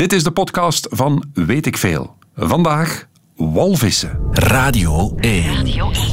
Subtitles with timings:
[0.00, 2.16] Dit is de podcast van Weet ik Veel.
[2.34, 3.06] Vandaag
[3.36, 4.18] walvissen.
[4.30, 5.54] Radio 1.
[5.54, 6.04] Radio 1.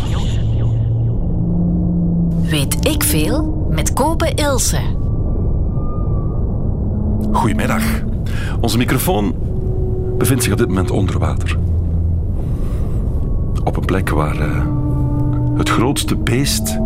[2.49, 4.81] Weet ik veel met Kopen Ilse.
[7.31, 7.83] Goedemiddag.
[8.61, 9.35] Onze microfoon
[10.17, 11.57] bevindt zich op dit moment onder water.
[13.63, 14.65] Op een plek waar uh,
[15.57, 16.77] het grootste beest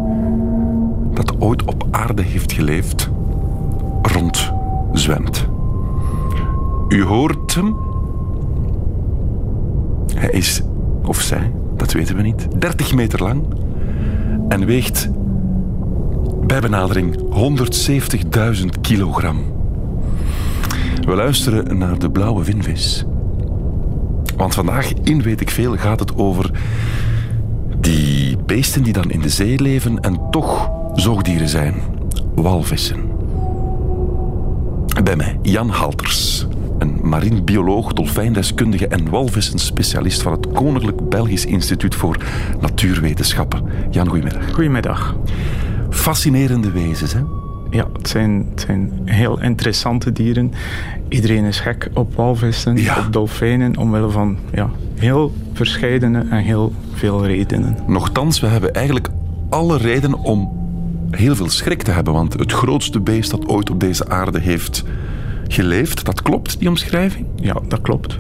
[1.14, 3.10] dat ooit op aarde heeft geleefd
[4.02, 5.51] rondzwemt.
[6.92, 7.76] U hoort hem.
[10.16, 10.62] Hij is,
[11.06, 13.44] of zij, dat weten we niet, 30 meter lang
[14.48, 15.10] en weegt
[16.48, 17.18] bij benadering
[18.62, 19.38] 170.000 kilogram.
[21.06, 23.06] We luisteren naar de blauwe winvis.
[24.38, 26.52] Want vandaag in Weet ik Veel gaat het over
[27.80, 31.76] die beesten die dan in de zee leven en toch zoogdieren zijn.
[32.36, 33.10] Walvissen.
[35.04, 36.48] Bij mij Jan Halters,
[36.82, 42.18] een marine bioloog, dolfijndeskundige en walvissenspecialist van het Koninklijk Belgisch Instituut voor
[42.60, 43.64] Natuurwetenschappen.
[43.90, 44.52] Jan, goedemiddag.
[44.54, 45.16] Goedemiddag.
[45.90, 47.20] Fascinerende wezens, hè?
[47.70, 50.52] Ja, het zijn, het zijn heel interessante dieren.
[51.10, 52.98] Iedereen is gek op walvissen, Ja.
[53.06, 57.78] op dolfijnen, omwille van ja, heel verscheidene en heel veel redenen.
[57.88, 59.08] Nochtans, we hebben eigenlijk
[59.50, 60.60] alle reden om
[61.12, 64.84] heel veel schrik te hebben, want het grootste beest dat ooit op deze aarde heeft
[65.52, 67.26] geleefd, dat klopt, die omschrijving?
[67.36, 68.20] Ja, dat klopt.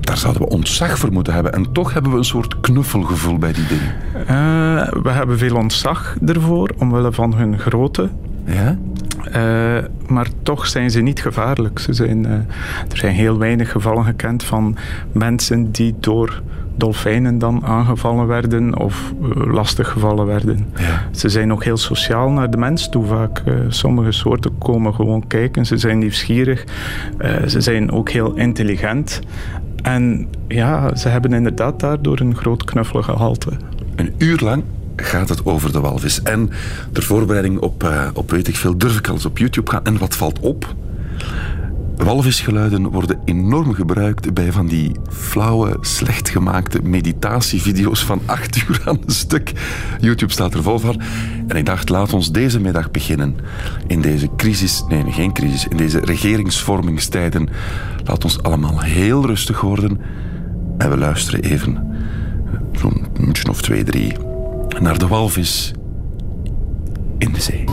[0.00, 1.52] Daar zouden we ontzag voor moeten hebben.
[1.52, 3.94] En toch hebben we een soort knuffelgevoel bij die dingen.
[4.26, 8.08] Eh, we hebben veel ontzag ervoor, omwille van hun grootte.
[8.44, 8.78] Ja?
[9.32, 11.78] Eh, maar toch zijn ze niet gevaarlijk.
[11.78, 12.32] Ze zijn, eh,
[12.88, 14.76] er zijn heel weinig gevallen gekend van
[15.12, 16.42] mensen die door
[16.78, 20.66] dolfijnen dan aangevallen werden of eh, lastig gevallen werden.
[20.76, 21.08] Ja.
[21.10, 23.42] Ze zijn ook heel sociaal naar de mens toe vaak.
[23.44, 25.66] Eh, sommige soorten komen gewoon kijken.
[25.66, 26.64] Ze zijn nieuwsgierig.
[27.18, 29.20] Eh, ze zijn ook heel intelligent.
[29.82, 33.50] En ja, ze hebben inderdaad daardoor een groot knuffelgehalte.
[33.96, 34.64] Een uur lang
[34.96, 36.22] gaat het over de walvis.
[36.22, 36.50] En
[36.92, 39.84] ter voorbereiding op, op weet ik veel, durf ik al eens op YouTube gaan.
[39.84, 40.74] En wat valt op?
[42.04, 48.98] Walvisgeluiden worden enorm gebruikt bij van die flauwe, slecht gemaakte meditatievideo's van acht uur aan
[49.06, 49.52] een stuk.
[50.00, 51.00] YouTube staat er vol van.
[51.46, 53.36] En ik dacht, laat ons deze middag beginnen.
[53.86, 57.48] In deze crisis, nee, geen crisis, in deze regeringsvormingstijden.
[58.04, 60.00] Laat ons allemaal heel rustig worden.
[60.78, 61.96] En we luisteren even,
[62.72, 64.12] zo'n minuutje of twee, drie,
[64.80, 65.72] naar de walvis
[67.18, 67.67] in de zee.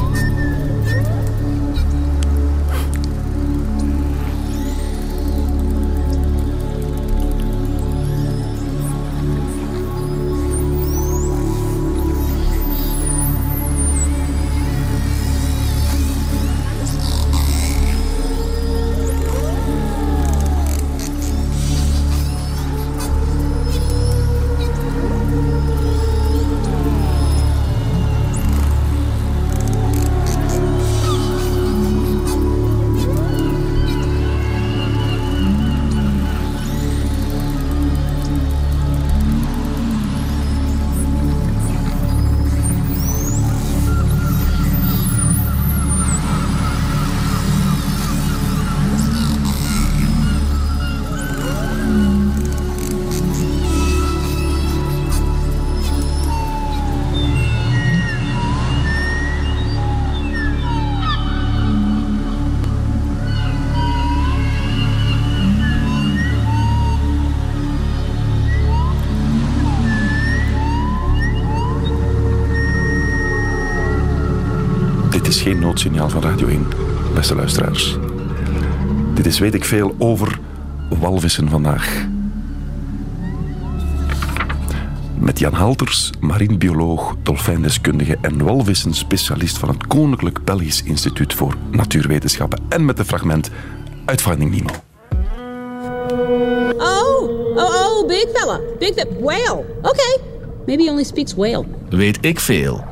[75.26, 76.68] Dit is geen noodsignaal van Radio 1,
[77.14, 77.98] beste luisteraars.
[79.14, 80.40] Dit is weet ik veel over
[81.00, 82.06] walvissen vandaag.
[85.20, 92.60] Met Jan Halters, marinebioloog, dolfijndeskundige en walvissenspecialist van het Koninklijk Belgisch Instituut voor Natuurwetenschappen.
[92.70, 93.50] En met een fragment
[94.06, 94.70] uit Finding Nemo.
[96.78, 98.60] Oh, oh, oh, big fella.
[98.80, 99.12] Big fella.
[99.20, 99.66] Whale.
[99.82, 100.18] Okay.
[100.66, 101.66] Maybe he only speaks whale.
[101.90, 102.84] Weet ik veel.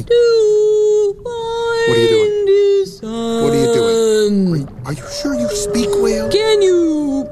[0.00, 0.10] What
[1.88, 2.32] are you doing?
[3.12, 4.68] what are you doing?
[4.86, 6.30] Are you sure you speak whale?
[6.30, 7.28] Can you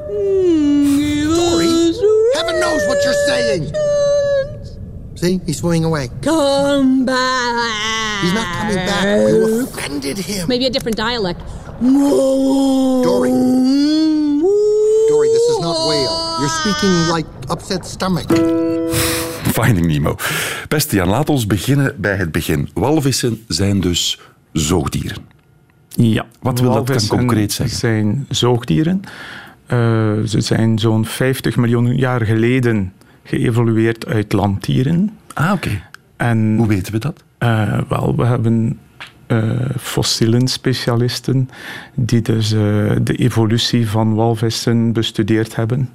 [1.62, 2.00] us
[2.34, 3.72] heaven knows what you're saying.
[5.16, 6.08] See, he's swimming away.
[6.22, 8.22] Come back.
[8.22, 9.04] He's not coming back.
[9.04, 10.48] You offended him.
[10.48, 11.40] Maybe a different dialect.
[11.80, 13.30] Dory.
[15.08, 16.36] Dory, this is not whale.
[16.40, 18.28] You're speaking like upset stomach.
[19.64, 20.16] Finding Nemo.
[20.68, 22.68] Beste Jan, laat ons beginnen bij het begin.
[22.74, 24.20] Walvissen zijn dus
[24.52, 25.18] zoogdieren.
[25.88, 26.26] Ja.
[26.40, 27.78] Wat wil dat concreet zeggen?
[27.78, 29.00] zijn zoogdieren.
[29.66, 29.78] Eh,
[30.26, 32.92] ze zijn zo'n 50 miljoen jaar geleden
[33.24, 35.10] geëvolueerd uit landdieren.
[35.34, 35.82] Ah, oké.
[36.16, 37.22] En Hoe weten we dat?
[37.38, 38.78] Eh, wel, we hebben
[39.26, 41.48] eh fossielen specialisten
[41.94, 42.58] die dus eh,
[43.02, 45.88] de evolutie van walvissen bestudeerd hebben.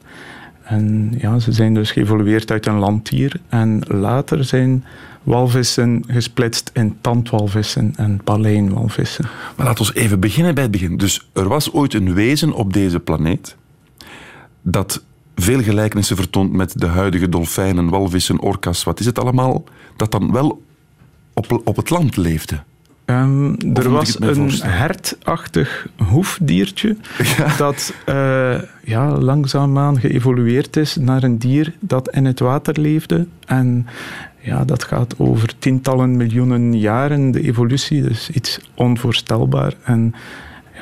[0.66, 3.40] En ja, ze zijn dus geëvolueerd uit een landdier.
[3.50, 4.84] En later zijn
[5.24, 9.26] walvissen gesplitst in tandwalvissen en baleinwalvissen.
[9.56, 10.98] Maar laten we even beginnen bij het begin.
[10.98, 13.56] Dus er was ooit een wezen op deze planeet
[14.62, 15.04] dat
[15.36, 19.64] veel gelijkenissen vertoont met de huidige dolfijnen, walvissen, orka's, wat is het allemaal,
[19.96, 20.64] dat dan wel
[21.34, 22.64] op, op het land leefde.
[23.06, 26.98] Ehm, er was een hertachtig hoefdiertje
[27.58, 33.28] dat eh, ja, langzaamaan geëvolueerd is naar een dier dat in het water leefde.
[33.46, 33.88] En
[34.40, 38.02] ja, dat gaat over tientallen miljoenen jaren, de evolutie.
[38.02, 39.74] Dus iets onvoorstelbaar.
[39.84, 40.16] En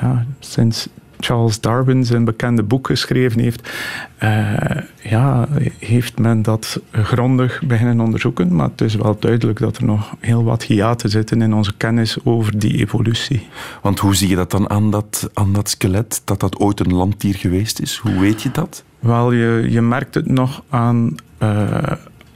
[0.02, 0.88] ja, sinds
[1.24, 3.70] Charles Darwin zijn bekende boek geschreven heeft,
[4.18, 4.54] eh,
[5.02, 5.48] ja,
[5.80, 8.56] heeft men dat grondig beginnen onderzoeken.
[8.56, 12.18] Maar het is wel duidelijk dat er nog heel wat hiaten zitten in onze kennis
[12.24, 13.48] over die evolutie.
[13.82, 16.94] Want hoe zie je dat dan aan dat, aan dat skelet, dat dat ooit een
[16.94, 17.98] landdier geweest is?
[17.98, 18.84] Hoe weet je dat?
[19.00, 21.92] Wel, je, je merkt het nog aan, eh,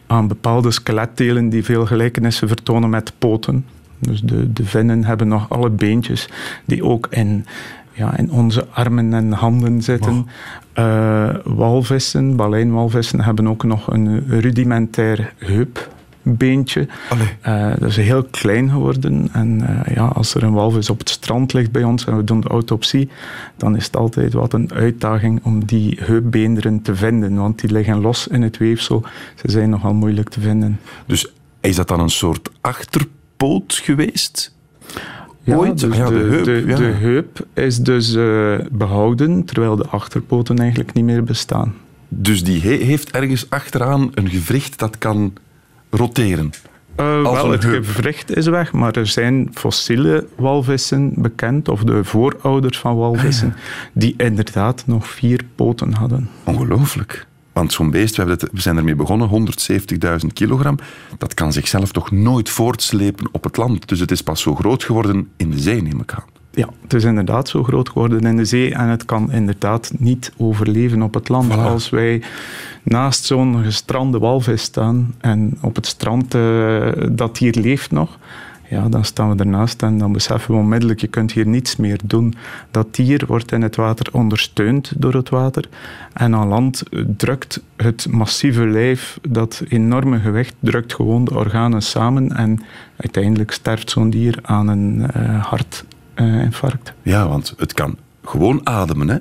[0.08, 3.66] aan bepaalde skeletdelen die veel gelijkenissen vertonen met poten.
[4.00, 6.30] Dus de, de vinnen hebben nog alle beentjes
[6.66, 7.46] die ook in,
[7.98, 10.28] ja, in onze armen en handen zitten.
[10.74, 16.88] Eh, walvissen, baleinwalvissen, hebben ook nog een rudimentair heupbeentje.
[17.42, 19.30] Eh, dat is heel klein geworden.
[19.32, 22.24] En eh, ja, als er een walvis op het strand ligt bij ons en we
[22.24, 23.10] doen de autopsie,
[23.56, 27.36] dan is het altijd wat een uitdaging om die heupbeenderen te vinden.
[27.36, 29.04] Want die liggen los in het weefsel.
[29.36, 30.80] Ze zijn nogal moeilijk te vinden.
[31.06, 34.56] Dus is dat dan een soort achterpoot geweest?
[35.56, 35.80] Ooit?
[35.80, 36.44] dus Ah de heup,
[36.78, 41.74] de, heup is dus eh, behouden, terwijl de achterpoten eigenlijk niet meer bestaan.
[42.08, 45.34] Dus die he- heeft ergens achteraan een gewricht dat kan
[45.90, 46.50] roteren.
[46.96, 52.78] Eh, wel, het gewricht is weg, maar er zijn fossiele walvissen bekend, of de voorouders
[52.80, 53.54] van walvissen,
[53.94, 56.30] die inderdaad nog vier poten hadden.
[56.44, 57.26] Ongelooflijk.
[57.58, 59.50] Want zo'n beest, we, het, we zijn ermee begonnen,
[60.22, 60.78] 170.000 kilogram,
[61.18, 63.88] dat kan zichzelf toch nooit voortslepen op het land.
[63.88, 66.24] Dus het is pas zo groot geworden in de zee, neem ik aan.
[66.52, 70.32] Ja, het is inderdaad zo groot geworden in de zee en het kan inderdaad niet
[70.38, 71.54] overleven op het land.
[71.54, 71.58] Voilà.
[71.58, 72.22] Als wij
[72.84, 78.18] naast zo'n gestrande walvis staan en op het strand eh, dat hier leeft nog,
[78.70, 82.00] ja, dan staan we ernaast en dan beseffen we onmiddellijk, je kunt hier niets meer
[82.04, 82.34] doen.
[82.72, 85.66] Dat dier wordt in het water ondersteund door het water
[86.14, 91.82] en aan land eh, drukt het massieve lijf, dat enorme gewicht, drukt gewoon de organen
[91.82, 92.64] samen en
[92.96, 96.94] uiteindelijk sterft zo'n dier aan een eh, hartinfarct.
[97.02, 99.18] Ja, want het kan gewoon ademen, hè.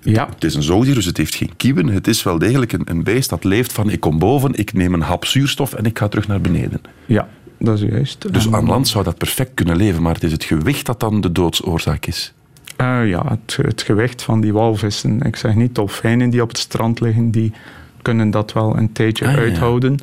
[0.00, 1.86] Ja, Het is een zoogdier, dus het heeft geen kieuwen.
[1.86, 4.94] Het is wel degelijk een, een beest dat leeft van ik kom boven, ik neem
[4.94, 6.80] een hap zuurstof en ik ga terug naar beneden.
[7.06, 8.32] ja, dat is juist.
[8.32, 11.00] Dus En, aan land zou dat perfect kunnen leven, maar het is het gewicht dat
[11.00, 12.32] dan de doodsoorzaak is.
[12.76, 15.20] eh, ja, het, het gewicht van die walvissen.
[15.20, 17.52] Ik zeg niet dolfijnen die op het strand liggen, die
[18.02, 19.38] kunnen dat wel een tijdje Ah, ja.
[19.38, 19.98] uithouden.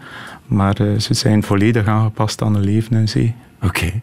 [0.45, 3.35] Maar eh, ze zijn volledig aangepast aan een leven in zee.
[3.61, 4.01] Oké.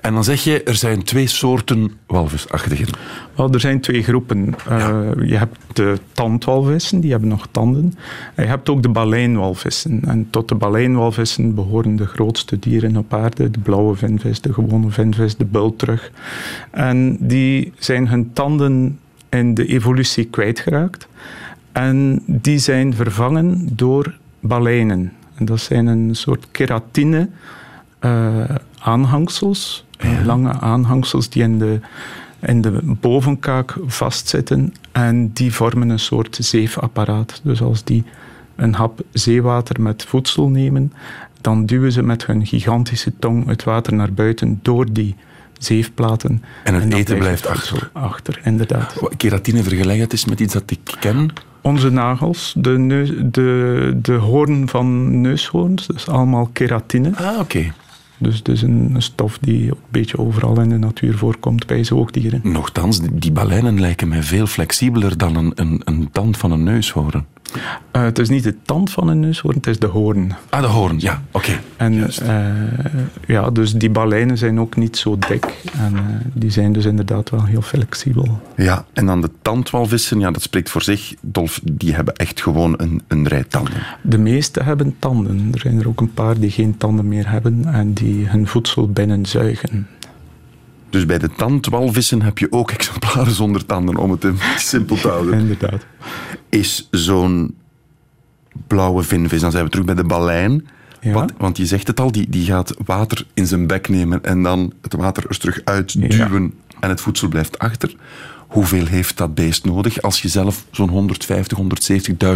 [0.00, 2.86] En dan zeg je, er zijn twee soorten walvisachtigen.
[3.34, 4.54] Wel, er zijn twee groepen.
[4.68, 7.94] Eh, Je hebt de tandwalvissen, die hebben nog tanden.
[8.34, 10.00] En je hebt ook de baleinwalvissen.
[10.06, 13.50] En tot de baleinwalvissen behoren de grootste dieren op aarde.
[13.50, 16.10] De blauwe vinvis, de gewone vinvis, de bultrug.
[16.70, 21.08] En die zijn hun tanden in de evolutie kwijtgeraakt.
[21.72, 25.12] En die zijn vervangen door baleinen.
[25.34, 27.28] En dat zijn een soort keratine
[27.98, 28.44] eh,
[28.82, 29.84] aanhangsels.
[29.96, 31.80] eh, Lange aanhangsels die in de,
[32.40, 34.74] in de bovenkaak vastzitten.
[34.92, 37.40] En die vormen een soort zeefapparaat.
[37.44, 38.04] Dus als die
[38.56, 40.92] een hap zeewater met voedsel nemen,
[41.40, 45.14] dan duwen ze met hun gigantische tong het water naar buiten door die
[45.58, 46.42] zeefplaten.
[46.64, 48.40] En het eten blijft voedsel achter.
[48.44, 48.94] Inderdaad.
[49.16, 51.30] Keratine vergelijk dat is met iets dat ik ken.
[51.60, 57.10] Onze nagels, de, neus, de, de hoorn van neushoorns, is allemaal keratine.
[57.14, 57.72] Ah, oké.
[58.22, 62.40] Dus is een stof die een beetje overal in de natuur voorkomt bij zoogdieren.
[62.42, 66.62] Nochtans, die- die baleinen lijken mij veel flexibeler dan een, een, een tand van een
[66.62, 67.24] neushoorn.
[67.90, 70.32] Eh, het is niet de tand van een neushoorn, het is de hoorn.
[70.48, 71.60] Ah, de hoorn, ja, oké.
[71.76, 72.46] En eh,
[73.26, 75.62] ja, dus die baleinen zijn ook niet zo dik.
[75.78, 78.40] En eh, die zijn dus inderdaad wel heel flexibel.
[78.56, 81.14] Ja, en dan de tandwalvissen, ja, dat spreekt voor zich.
[81.20, 83.72] Dolf, die hebben echt gewoon een, een rij tanden.
[84.02, 85.48] De meeste hebben tanden.
[85.52, 88.88] Er zijn er ook een paar die geen tanden meer hebben en die hun voedsel
[88.88, 89.86] binnenzuigen.
[90.92, 94.24] Dus bij de tandwalvissen heb je ook exemplaren zonder tanden, om het
[94.56, 95.38] simpel te houden.
[95.38, 95.86] Inderdaad.
[96.48, 97.54] Is zo'n
[98.66, 100.66] blauwe vinvis, dan zijn we terug bij de balijn.
[101.00, 101.12] Ja.
[101.12, 104.42] Wat, want je zegt het al, die, die gaat water in zijn bek nemen en
[104.42, 107.94] dan het water er terug uitduwen en het voedsel blijft achter.
[108.46, 111.58] Hoeveel heeft dat beest nodig als je zelf zo'n 150,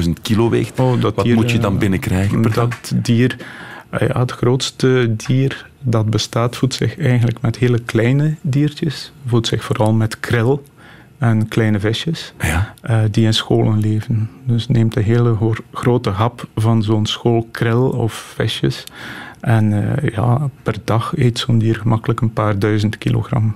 [0.04, 0.80] 170.000 kilo weegt?
[0.80, 2.68] Oh, dat Wat dier, moet je dan eh, binnenkrijgen per dag?
[2.68, 3.36] Dat dier,
[3.90, 9.12] eh, ja, het grootste dier dat bestaat, voedt zich eigenlijk met hele kleine diertjes.
[9.26, 10.62] Voedt zich vooral met kril
[11.18, 12.74] en kleine visjes Ja.
[12.82, 14.30] eh, die in scholen leven.
[14.44, 15.36] Dus neemt een hele
[15.72, 18.84] grote hap van zo'n school kril of visjes.
[19.40, 23.54] En eh, ja, per dag eet zo'n dier gemakkelijk een paar duizend kilogram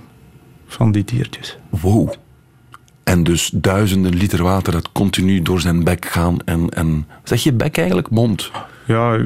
[0.67, 1.57] van die diertjes.
[1.69, 2.13] Wow.
[3.03, 6.37] En dus duizenden liter water dat continu door zijn bek gaan.
[6.45, 8.09] En, en zeg je bek eigenlijk?
[8.09, 8.51] Mond.
[8.87, 9.17] Ja,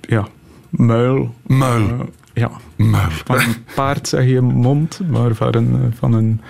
[0.00, 0.26] ja
[0.70, 1.34] muil.
[1.46, 1.88] Muil.
[1.88, 2.00] eh,
[2.34, 3.10] ja, Muil.
[3.24, 6.40] Van een paard zeg je mond, maar van een, eh, van een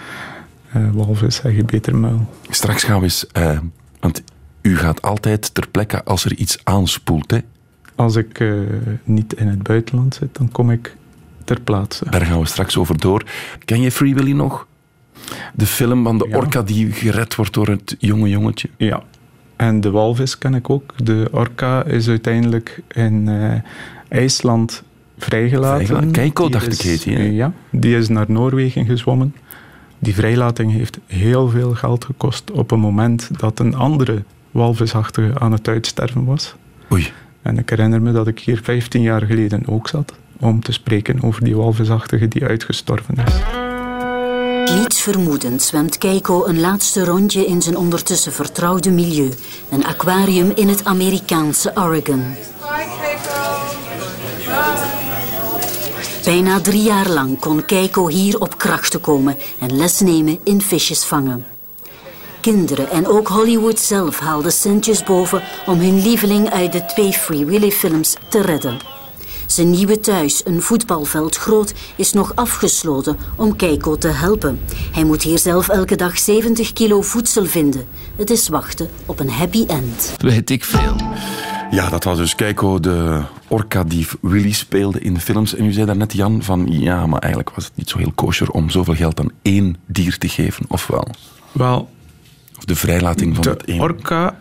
[0.73, 2.27] eh, walvis zeg je beter muil.
[2.51, 3.27] Straks gaan we eens...
[3.27, 3.59] eh,
[4.01, 4.23] want
[4.63, 7.31] u gaat altijd ter plekke als er iets aanspoelt.
[7.31, 7.39] Hè?
[7.95, 8.45] Als ik
[9.05, 10.97] niet in het buitenland zit, dan kom ik
[11.45, 12.11] ter plaatse.
[12.11, 13.23] Daar gaan we straks over door.
[13.65, 14.67] Ken je Free Willy nog?
[15.55, 16.37] De film van de Ja.
[16.37, 18.69] orka die gered wordt door het jonge jongetje.
[18.77, 19.03] Ja.
[19.57, 20.95] En de walvis ken ik ook.
[21.05, 23.29] De orka is uiteindelijk in
[24.09, 24.83] IJsland
[25.25, 25.77] vrijgelaten.
[25.77, 26.11] Vrijgelaten?
[26.11, 29.35] Keiko, Die dacht is- ik, heet Ja, die is naar Noorwegen gezwommen.
[29.99, 35.53] Die vrijlating heeft heel veel geld gekost op een moment dat een andere walvisachtige aan
[35.53, 36.55] het uitsterven was.
[36.93, 37.11] Oei.
[37.43, 41.23] En ik herinner me dat ik hier 15 jaar geleden ook zat om te spreken
[41.23, 43.33] over die walvisachtige die uitgestorven is.
[44.75, 49.31] Niets vermoedend zwemt Keiko een laatste rondje in zijn ondertussen vertrouwde milieu.
[49.71, 52.23] Een aquarium in het Amerikaanse Oregon.
[56.25, 61.05] Bijna drie jaar lang kon Keiko hier op krachten komen en les nemen in visjes
[61.05, 61.47] vangen.
[62.41, 67.45] Kinderen en ook Hollywood zelf haalden centjes boven om hun lieveling uit de twee Free
[67.45, 68.79] Willy films te redden.
[69.47, 74.61] Zijn nieuwe thuis, een voetbalveld groot, is nog afgesloten om Keiko te helpen.
[74.93, 77.87] Hij moet hier zelf elke dag 70 kilo voedsel vinden.
[78.17, 80.15] Het is wachten op een happy end.
[80.17, 80.97] Weet ik veel.
[81.73, 85.55] Ja, dat was dus Keiko, de orka die Willy speelde in films.
[85.55, 88.51] En u zei daarnet, Jan, van ja, maar eigenlijk was het niet zo heel kosher
[88.51, 91.07] om zoveel geld aan één dier te geven, of wel?
[91.53, 91.91] Wel,
[92.57, 93.81] Of de vrijlating van de het één.
[93.81, 94.39] orka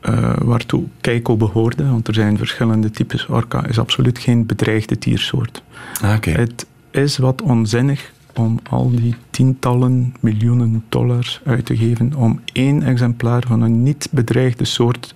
[0.00, 5.62] eh, waartoe Keiko behoorde, want er zijn verschillende types orka, is absoluut geen bedreigde diersoort.
[6.02, 6.16] Ah.
[6.20, 12.82] Het is wat onzinnig om al die tientallen miljoenen dollars uit te geven om één
[12.82, 15.14] exemplaar van een niet bedreigde soort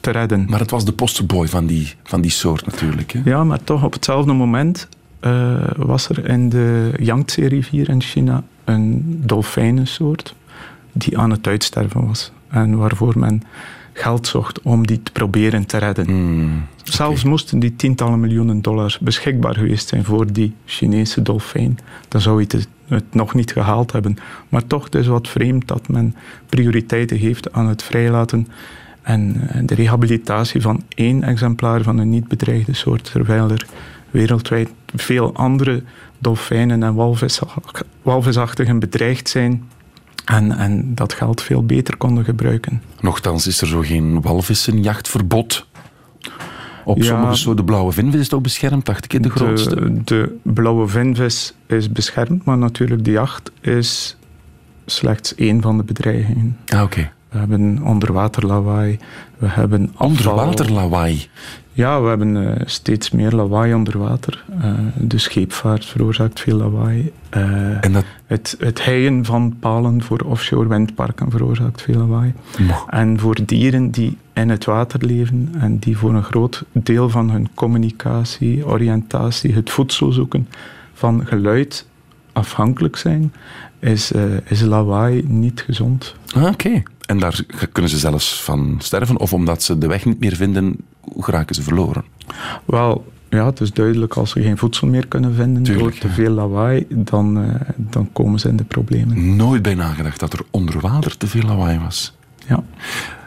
[0.00, 0.46] te redden.
[0.48, 3.12] Maar het was de posterboy van die, van die soort natuurlijk.
[3.12, 3.20] Hè?
[3.24, 4.88] Ja, maar toch op hetzelfde moment
[5.20, 10.34] eh, was er in de Yangtze-rivier in China een dolfijnensoort
[10.92, 12.32] die aan het uitsterven was.
[12.48, 13.42] En waarvoor men
[13.92, 16.06] geld zocht om die te proberen te redden.
[16.06, 21.78] Hmm, Zelfs moesten die tientallen miljoenen dollars beschikbaar geweest zijn voor die Chinese dolfijn.
[22.08, 24.16] Dan zou je het, het nog niet gehaald hebben.
[24.48, 26.16] Maar toch, het is wat vreemd dat men
[26.46, 28.48] prioriteiten geeft aan het vrijlaten
[29.10, 33.66] en eh, de rehabilitatie van één exemplaar van een niet bedreigde soort, terwijl er
[34.10, 35.82] wereldwijd veel andere
[36.18, 37.40] dolfijnen en walvis,
[38.02, 39.68] walvisachtigen bedreigd zijn
[40.24, 42.82] en, en dat geld veel beter konden gebruiken.
[43.00, 45.66] Nochtans is er zo geen walvissenjachtverbod.
[46.84, 47.04] Op Ja.
[47.04, 49.74] sommige soorten blauwe vinvis is toch beschermd, dacht ik, in de grootste.
[49.74, 54.16] De, de blauwe vinvis is beschermd, maar natuurlijk de jacht is
[54.86, 56.56] slechts één van de bedreigingen.
[56.66, 57.10] Ah, oké.
[57.30, 58.98] We hebben onderwaterlawaai,
[59.38, 60.08] we hebben afval.
[60.08, 61.28] Onderwaterlawaai.
[61.72, 64.44] Ja, we hebben eh, steeds meer lawaai onder water.
[64.60, 67.12] Eh, de scheepvaart veroorzaakt veel lawaai.
[67.28, 68.04] Eh, En dat...
[68.26, 72.34] het, het heien van palen voor offshore windparken veroorzaakt veel lawaai.
[72.86, 77.30] En voor dieren die in het water leven en die voor een groot deel van
[77.30, 80.48] hun communicatie, oriëntatie, het voedsel zoeken,
[80.92, 81.86] van geluid
[82.32, 83.32] afhankelijk zijn,
[83.78, 84.12] is,
[84.44, 86.14] is lawaai niet gezond.
[86.34, 86.82] Ah, oké.
[87.10, 89.18] En daar kunnen ze zelfs van sterven?
[89.18, 90.76] Of omdat ze de weg niet meer vinden,
[91.18, 92.04] geraken ze verloren?
[92.64, 96.08] Wel, ja, het is duidelijk als ze geen voedsel meer kunnen vinden Tuurlijk, door te
[96.08, 99.36] veel lawaai, dan, eh, dan komen ze in de problemen.
[99.36, 102.16] Nooit bij nagedacht dat er onder water te veel lawaai was.
[102.48, 102.64] Ja.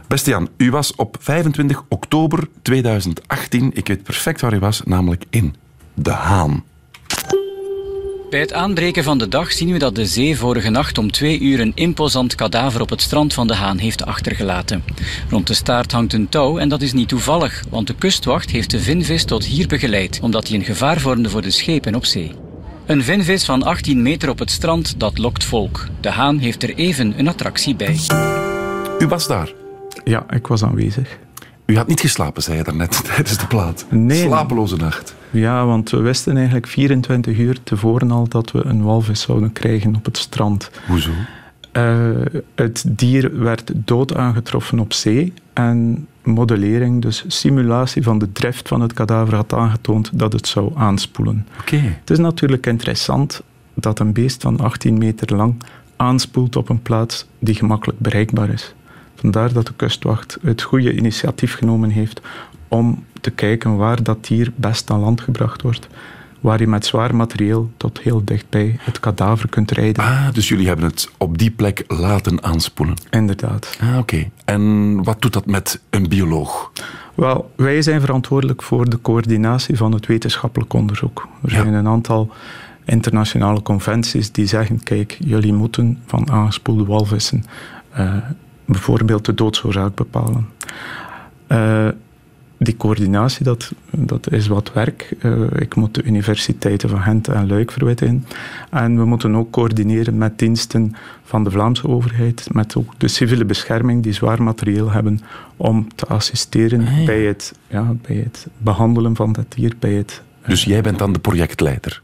[0.08, 5.26] Beste Jan, u was op 25 oktober 2018, ik weet perfect waar u was, namelijk
[5.30, 5.56] in
[5.94, 6.64] De Haan.
[8.34, 11.40] Bij het aanbreken van de dag zien we dat de zee vorige nacht om twee
[11.40, 14.84] uur een imposant kadaver op het strand van de Haan heeft achtergelaten.
[15.30, 18.72] Rond de staart hangt een touw en dat is niet toevallig, want de kustwacht heeft
[18.72, 22.32] de vinvis tot hier begeleid, omdat hij een gevaar vormde voor de schepen op zee.
[22.86, 25.88] Een vinvis van 18 meter op het strand, dat lokt volk.
[26.02, 27.98] De haan heeft er even een attractie bij.
[29.00, 29.54] U was daar.
[30.04, 31.18] Ja, ik was aanwezig.
[31.66, 33.86] U had niet geslapen, zei je daarnet tijdens de plaat.
[33.90, 34.22] Nee.
[34.22, 35.16] Slapeloze nacht.
[35.34, 39.96] Ja, want we wisten eigenlijk 24 uur tevoren al dat we een walvis zouden krijgen
[39.96, 40.72] op het strand.
[40.88, 41.12] Hoezo?
[41.74, 42.10] Uh,
[42.56, 48.82] het dier werd dood aangetroffen op zee en modellering, dus simulatie van de drift van
[48.82, 51.48] het kadaver had aangetoond dat het zou aanspoelen.
[51.60, 51.76] Oké.
[51.76, 53.42] Het is natuurlijk interessant
[53.74, 55.56] dat een beest van 18 meter lang
[55.96, 58.74] aanspoelt op een plaats die gemakkelijk bereikbaar is.
[59.16, 62.22] Vandaar dat de kustwacht het goede initiatief genomen heeft
[62.68, 65.88] om te kijken waar dat dier best aan land gebracht wordt.
[66.40, 70.04] Waar je met zwaar materieel tot heel dichtbij het kadaver kunt rijden.
[70.04, 72.96] Ah, dus jullie hebben het op die plek laten aanspoelen.
[73.10, 73.78] Inderdaad.
[73.82, 74.30] Ah, oké.
[74.46, 76.72] En wat doet dat met een bioloog?
[77.16, 81.28] Wel, wij zijn verantwoordelijk voor de coördinatie van het wetenschappelijk onderzoek.
[81.44, 82.32] Er zijn een aantal
[82.86, 87.44] internationale conventies die zeggen: kijk, jullie moeten van aangespoelde walvissen
[87.90, 88.16] eh,
[88.66, 90.50] bijvoorbeeld de doodsoorzaak bepalen.
[91.48, 91.88] Eh,
[92.64, 95.16] die coördinatie, dat, dat is wat werk.
[95.20, 98.26] Eh, ik moet de universiteiten van Gent en Luik verwittigen.
[98.70, 103.46] En we moeten ook coördineren met diensten van de Vlaamse overheid, met ook de civiele
[103.46, 105.22] bescherming die zwaar materieel hebben
[105.58, 110.64] om te assisteren bij, het, ja, bij het behandelen van dat dier, bij het Dus
[110.64, 112.02] jij bent dan de projectleider.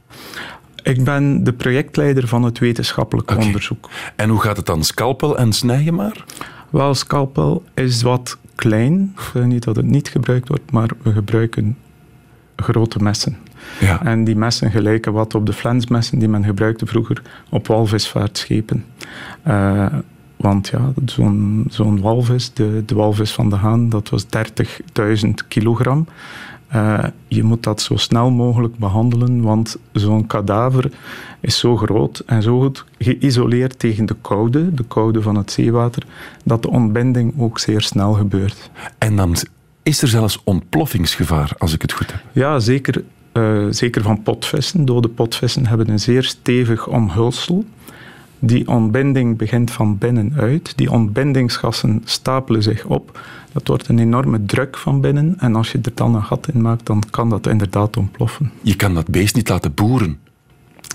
[0.84, 3.90] ik ben de projectleider van het wetenschappelijk onderzoek.
[4.16, 4.84] En hoe gaat het dan?
[4.84, 6.26] Scalpel en snijden maar?
[6.70, 9.14] Wel, scalpel is wat klein.
[9.16, 11.78] Ik zeg niet dat het niet gebruikt wordt, maar we gebruiken
[12.56, 13.38] grote messen.
[13.80, 14.06] Ja.
[14.06, 18.86] En die messen gelijken wat op de flensmessen die men gebruikte vroeger op walvisvaartschepen.
[19.44, 19.86] Eh,
[20.36, 24.26] want ja, zo'n zo'n walvis, de, de walvis van de Haan, dat was
[25.26, 26.08] 30.000 kilogram.
[26.70, 30.92] Eh, je moet dat zo snel mogelijk behandelen, want zo'n kadaver
[31.40, 36.04] is zo groot en zo goed geïsoleerd tegen de koude, de koude van het zeewater,
[36.44, 38.70] dat de ontbinding ook zeer snel gebeurt.
[38.98, 39.36] En dan
[39.84, 42.22] is er zelfs ontploffingsgevaar, als ik het goed heb.
[42.32, 44.86] Ja, zeker, eh, zeker van potvissen.
[44.86, 47.66] Dode potvissen hebben een zeer stevig omhulsel.
[48.40, 50.74] Die ontbinding begint van binnenuit.
[50.78, 53.20] Die ontbindingsgassen stapelen zich op.
[53.54, 55.36] Dat wordt een enorme druk van binnen.
[55.40, 58.52] En als je er dan een gat in maakt, dan kan dat inderdaad ontploffen.
[58.62, 60.18] Je kan dat beest niet laten boeren.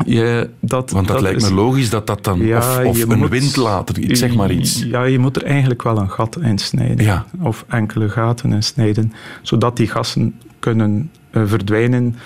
[0.05, 2.39] Je, dat, Want dat, lijkt is- me logisch dat dat dan...
[2.41, 4.83] Ja, of een moet- wind laten, ik zeg maar iets.
[4.83, 7.05] Ja, je moet er eigenlijk wel een gat in snijden.
[7.05, 7.25] Ja.
[7.41, 9.13] Of enkele gaten in snijden.
[9.43, 12.17] Zodat die gassen kunnen eh, verdwijnen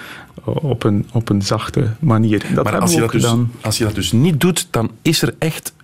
[0.52, 2.46] op een, op een zachte manier.
[2.54, 5.34] Dat maar als je, dat dus, als je dat dus niet doet, dan is er
[5.38, 5.76] echt...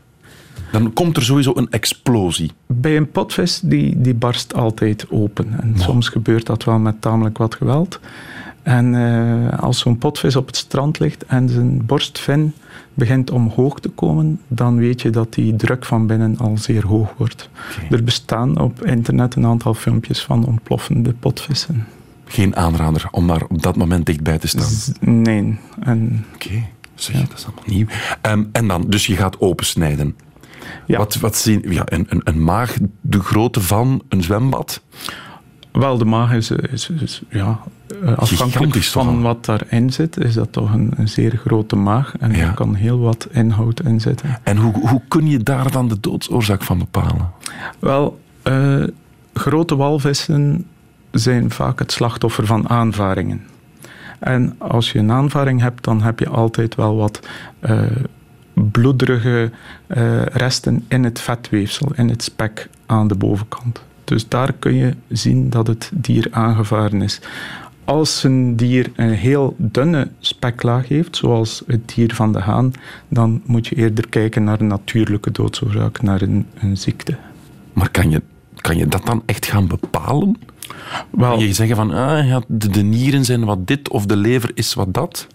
[0.73, 2.51] Dan komt er sowieso een explosie.
[2.67, 5.61] Bij een potvis, die, die barst altijd open.
[5.61, 8.01] En soms gebeurt dat wel met tamelijk wat geweld.
[8.63, 12.53] En eh, als zo'n potvis op het strand ligt en zijn borstvin
[12.95, 17.15] begint omhoog te komen, dan weet je dat die druk van binnen al zeer hoog
[17.17, 17.49] wordt.
[17.91, 21.87] Er bestaan op internet een aantal filmpjes van ontploffende potvissen.
[22.27, 24.65] Geen aanrader om maar op dat moment dichtbij te staan.
[24.71, 25.59] Z- Nee.
[25.81, 26.63] En Oké,
[26.95, 27.87] zeg je, dat is allemaal nieuw.
[28.21, 30.17] Ehm, en dan, dus je gaat opensnijden.
[30.87, 30.99] Ja.
[30.99, 34.83] Wat, wat zien, ja, een, een, een maag, de grootte van een zwembad.
[35.73, 37.61] wel, de maag is, is, is ja,
[38.03, 39.19] eh, afhankelijk van al?
[39.21, 42.15] wat daarin zit, is dat toch een, een zeer grote maag.
[42.19, 42.47] En Ja.
[42.49, 44.41] er kan heel wat inhoud in zitten.
[44.43, 47.31] En hoe, hoe kun je daar dan de doodsoorzaak van bepalen?
[47.79, 48.83] Wel, eh,
[49.35, 50.67] grote walvissen
[51.15, 53.43] zijn vaak het slachtoffer van aanvaringen.
[54.19, 57.21] En als je een aanvaring hebt, dan heb je altijd wel wat
[57.61, 57.81] eh,
[58.55, 59.51] bloederige
[59.87, 63.83] eh, resten in het vetweefsel, in het spek aan de bovenkant.
[64.05, 67.21] Dus daar kun je zien dat het dier aangevaren is.
[67.85, 72.73] Als een dier een heel dunne speklaag heeft, zoals het dier van de haan,
[73.09, 77.17] dan moet je eerder kijken naar een natuurlijke doodsoorzaak, naar een, een ziekte.
[77.73, 78.23] Maar kan je,
[78.57, 80.37] kan je dat dan echt gaan bepalen?
[81.17, 84.51] Wel, je zeggen van, ah, ja, de, de nieren zijn wat dit of de lever
[84.55, 85.27] is wat dat?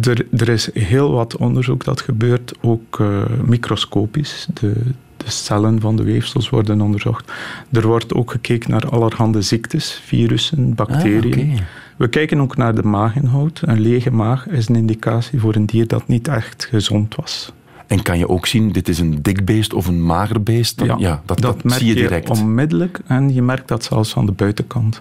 [0.00, 4.48] Er, er is heel wat onderzoek dat gebeurt, ook eh, microscopisch.
[4.54, 4.72] De,
[5.16, 7.32] de cellen van de weefsels worden onderzocht.
[7.72, 11.50] Er wordt ook gekeken naar allerhande ziektes, virussen, bacteriën.
[11.52, 11.60] Ah.
[11.96, 13.62] We kijken ook naar de maaginhoud.
[13.64, 17.52] Een lege maag is een indicatie voor een dier dat niet echt gezond was.
[17.88, 20.78] En kan je ook zien, dit is een dik beest of een mager beest?
[20.78, 22.30] Dan, ja, dat, dat, merk zie je direct.
[22.30, 25.00] onmiddellijk en je merkt dat zelfs van de buitenkant.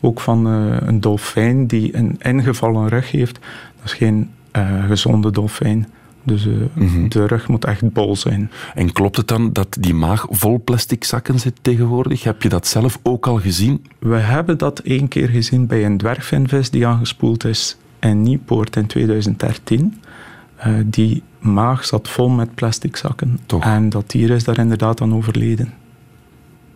[0.00, 3.34] Ook van eh, een dolfijn die een ingevallen rug heeft.
[3.76, 5.86] Dat is geen eh, gezonde dolfijn.
[6.22, 7.08] Dus eh, Mhm.
[7.08, 8.50] de rug moet echt bol zijn.
[8.74, 12.22] En klopt het dan dat die maag vol plastic zakken zit tegenwoordig?
[12.24, 13.84] Heb je dat zelf ook al gezien?
[13.98, 18.86] We hebben dat één keer gezien bij een dwergvinvis die aangespoeld is in Nieuwpoort in
[18.86, 20.00] 2013.
[20.66, 23.38] Uh, die maag zat vol met plastic zakken.
[23.46, 23.62] Toch?
[23.62, 25.72] En dat dier is daar inderdaad aan overleden.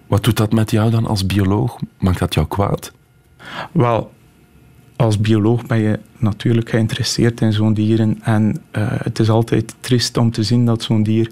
[0.07, 1.79] Wat doet dat met jou dan als bioloog?
[1.99, 2.93] Maakt dat jou kwaad?
[3.73, 4.13] Wel,
[4.97, 8.19] als bioloog ben je natuurlijk geïnteresseerd in zo'n dieren.
[8.23, 11.31] En uh, het is altijd triest om te zien dat zo'n dier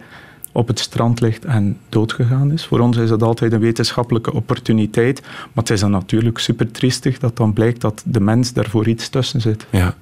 [0.53, 2.64] op het strand ligt en doodgegaan is.
[2.64, 5.20] Voor ons is dat altijd een wetenschappelijke opportuniteit.
[5.22, 9.09] Maar het is dan natuurlijk super triestig dat dan blijkt dat de mens daarvoor iets
[9.09, 9.66] tussen zit.
[9.70, 9.94] Ja,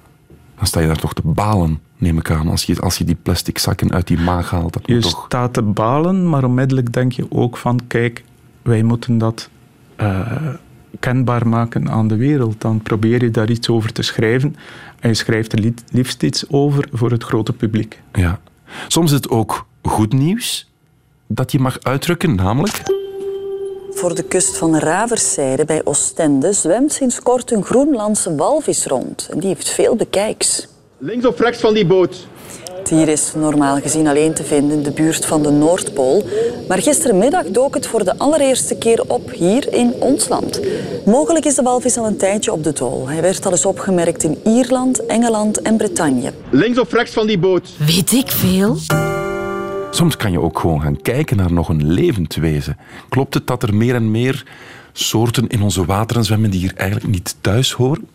[0.57, 3.17] dan sta je daar toch te balen, neem ik aan, als je, als je die
[3.21, 4.73] plastic zakken uit die maag haalt.
[4.73, 5.23] Dat je toch...
[5.25, 8.23] staat te balen, maar onmiddellijk denk je ook van, kijk,
[8.61, 9.49] wij moeten dat
[10.01, 10.53] uh,
[10.99, 12.61] kenbaar maken aan de wereld.
[12.61, 14.55] Dan probeer je daar iets over te schrijven.
[14.99, 18.01] En je schrijft er liefst iets over voor het grote publiek.
[18.13, 18.39] Ja.
[18.87, 20.71] Soms is het ook goed nieuws
[21.27, 23.05] dat je mag uitdrukken, namelijk...
[23.97, 29.27] Voor de kust van Raverszijde bij Oostende zwemt sinds kort een Groenlandse walvis rond.
[29.31, 30.67] En die heeft veel bekijks.
[30.97, 32.27] Links of rechts van die boot?
[32.77, 36.23] Het dier is normaal gezien alleen te vinden in de buurt van de Noordpool.
[36.67, 40.59] Maar gistermiddag dook het voor de allereerste keer op hier in ons land.
[41.05, 43.07] Mogelijk is de walvis al een tijdje op de dool.
[43.07, 46.33] Hij werd al eens opgemerkt in Ierland, Engeland en Bretagne.
[46.51, 47.69] Links of rechts van die boot?
[47.77, 48.77] Weet ik veel.
[49.91, 52.77] Soms kan je ook gewoon gaan kijken naar nog een levend wezen.
[53.09, 54.45] Klopt het dat er meer en meer
[54.93, 58.07] soorten in onze wateren zwemmen die hier eigenlijk niet thuis horen?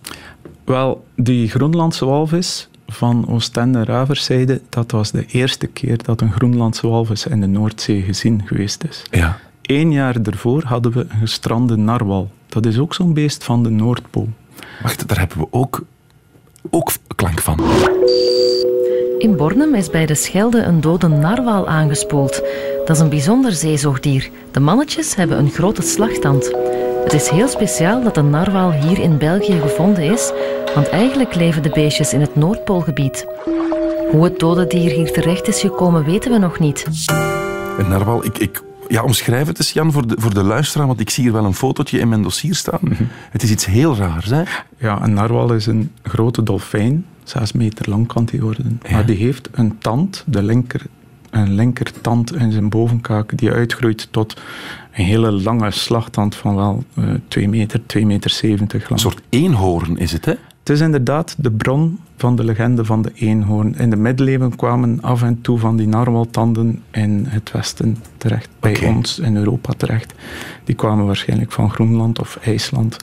[0.64, 7.26] Wel, die Groenlandse walvis van Oostende-Raverzijde, dat was de eerste keer dat een Groenlandse walvis
[7.26, 9.02] in de Noordzee gezien geweest is.
[9.10, 9.38] Ja.
[9.62, 12.30] Eén jaar ervoor hadden we een gestrande narwal.
[12.48, 14.28] Dat is ook zo'n beest van de Noordpool.
[14.82, 15.84] Wacht, daar hebben we ook,
[16.70, 17.58] ook klank van.
[19.18, 22.42] In Bornem is bij de Schelde een dode narwal aangespoeld.
[22.84, 24.30] Dat is een bijzonder zeezoogdier.
[24.50, 26.52] De mannetjes hebben een grote slagtand.
[27.04, 30.32] Het is heel speciaal dat een narwal hier in België gevonden is,
[30.74, 33.26] want eigenlijk leven de beestjes in het Noordpoolgebied.
[34.10, 36.86] Hoe het dode dier hier terecht is gekomen, weten we nog niet.
[37.78, 41.00] Een narwal, ik, ik ja, omschrijf het eens, Jan, voor de, voor de luisteraar, want
[41.00, 42.78] ik zie hier wel een fotootje in mijn dossier staan.
[42.80, 43.04] Mhm.
[43.30, 44.42] Het is iets heel raars, hè?
[44.78, 47.06] Ja, een narwal is een grote dolfijn.
[47.24, 48.80] Zes meter lang kan die worden.
[48.82, 48.90] Ja.
[48.90, 50.82] Maar die heeft een tand, de linker,
[51.30, 54.40] een linkertand in zijn bovenkaak, die uitgroeit tot
[54.92, 58.92] een hele lange slagtand van wel uh, 2 meter, 2 meter 70 lang.
[58.92, 60.34] Een soort eenhoorn is het, hè?
[60.62, 63.74] Het is inderdaad de bron van de legende van de eenhoorn.
[63.74, 68.86] In de middeleeuwen kwamen af en toe van die narwaltanden in het westen terecht, bij
[68.86, 70.14] ons in Europa terecht.
[70.64, 72.96] Die kwamen waarschijnlijk van Groenland of IJsland.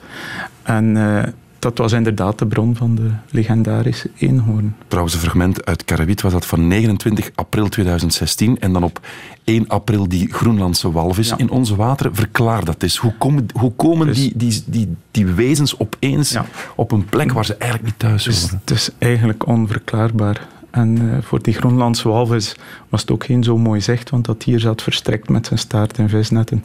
[0.64, 1.24] En uh,
[1.60, 4.76] dat was inderdaad de bron van de legendarische eenhoorn.
[4.88, 9.00] Trouwens, een fragment uit Karabit was dat van 29 april 2016 en dan op
[9.44, 11.38] 1 april die Groenlandse walvis Ja.
[11.38, 12.16] in onze wateren.
[12.16, 12.98] Verklaar dat eens.
[12.98, 16.46] Hoe komen, hoe komen Dus- die, die, die, die wezens opeens Ja.
[16.76, 18.60] op een plek waar ze eigenlijk niet thuis Dus horen?
[18.66, 20.48] het is eigenlijk onverklaarbaar.
[20.72, 22.56] En uh, voor die Groenlandse walvis
[22.90, 25.98] was het ook geen zo mooi zicht, want dat dier zat verstrekt met zijn staart
[25.98, 26.64] in visnetten.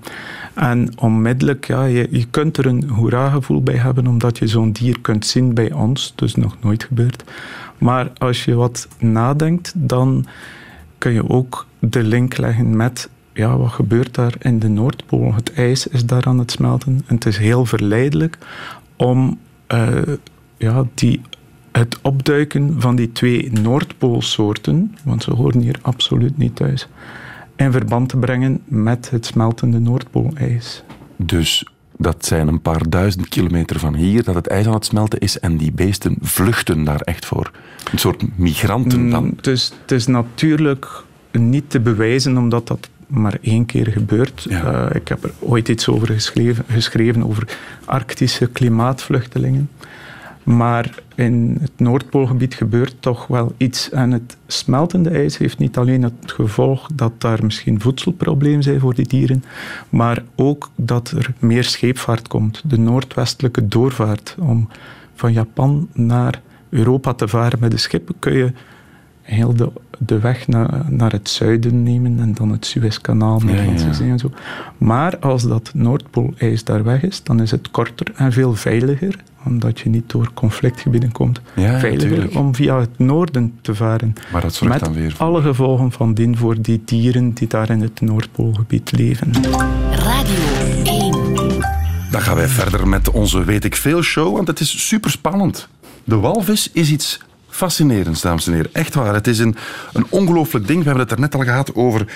[0.54, 5.00] En onmiddellijk, ja, je, je kunt er een hoera-gevoel bij hebben, omdat je zo'n dier
[5.00, 6.12] kunt zien bij ons.
[6.14, 7.24] Dus nog nooit gebeurd.
[7.78, 10.26] Maar als je wat nadenkt, dan
[10.98, 15.34] kun je ook de link leggen met ja, wat gebeurt daar in de Noordpool?
[15.34, 17.02] Het ijs is daar aan het smelten.
[17.06, 18.38] En het is heel verleidelijk
[18.96, 19.38] om
[19.74, 20.02] uh,
[20.56, 21.20] ja, die
[21.78, 26.88] het opduiken van die twee Noordpoolsoorten, want ze horen hier absoluut niet thuis,
[27.56, 30.82] in verband te brengen met het smeltende Noordpoolijs.
[31.16, 35.18] Dus dat zijn een paar duizend kilometer van hier dat het ijs aan het smelten
[35.18, 37.50] is en die beesten vluchten daar echt voor.
[37.92, 39.24] Een soort migranten dan.
[39.24, 44.46] Mm, het, is, het is natuurlijk niet te bewijzen omdat dat maar één keer gebeurt.
[44.48, 44.88] Ja.
[44.88, 49.70] Uh, ik heb er ooit iets over geschreven, geschreven over arctische klimaatvluchtelingen.
[50.44, 53.90] Maar in het Noordpoolgebied gebeurt toch wel iets.
[53.90, 58.94] En het smeltende ijs heeft niet alleen het gevolg dat daar misschien voedselproblemen zijn voor
[58.94, 59.44] die dieren,
[59.88, 62.62] maar ook dat er meer scheepvaart komt.
[62.64, 64.37] De noordwestelijke doorvaart.
[64.38, 64.68] Om
[65.14, 68.52] van Japan naar Europa te varen met de schip kun je
[69.24, 73.90] heel de, de weg naar, naar het zuiden nemen en dan het Suezkanaal, Middellandse Ja,
[73.90, 73.96] ja.
[73.96, 74.30] Zee en zo.
[74.78, 79.80] Maar als dat Noordpoolijs daar weg is, dan is het korter en veel veiliger, omdat
[79.80, 81.40] je niet door conflictgebieden komt.
[81.54, 82.37] Ja, veiliger natuurlijk.
[82.37, 84.12] om via het noorden te varen.
[84.32, 85.26] Maar dat zorgt Met dan weer voor...
[85.26, 89.32] alle gevolgen van dien voor die dieren die daar in het Noordpoolgebied leven.
[89.90, 90.42] Radio
[90.84, 91.12] 1.
[92.10, 95.68] Dan gaan wij verder met onze Weet ik Veel show, want het is super spannend.
[96.04, 97.20] De walvis is iets
[97.54, 98.74] fascinerends, dames en heren.
[98.74, 99.14] Echt waar.
[99.14, 99.56] Het is een,
[99.92, 100.78] een ongelooflijk ding.
[100.78, 102.06] We hebben het er net al gehad over...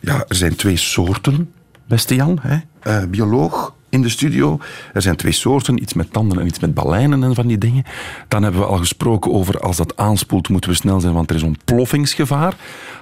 [0.00, 1.52] Ja, er zijn twee soorten,
[1.86, 2.38] beste Jan.
[2.42, 2.58] Hè?
[2.86, 4.58] Uh, bioloog in de studio.
[4.92, 7.84] Er zijn twee soorten, iets met tanden en iets met baleinen en van die dingen.
[8.28, 11.36] Dan hebben we al gesproken over als dat aanspoelt moeten we snel zijn, want er
[11.36, 12.54] is ontploffingsgevaar.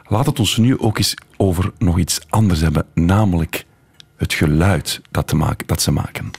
[0.06, 3.64] Laat het ons nu ook eens over nog iets anders hebben, namelijk
[4.16, 6.30] het geluid dat, maken, dat ze maken.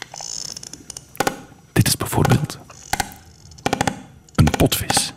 [1.71, 2.59] Dit is bijvoorbeeld
[4.35, 5.14] een potvis.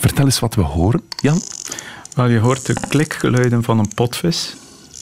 [0.00, 1.42] Vertel eens wat we horen, Jan.
[2.14, 4.56] Wel, je hoort de klikgeluiden van een potvis.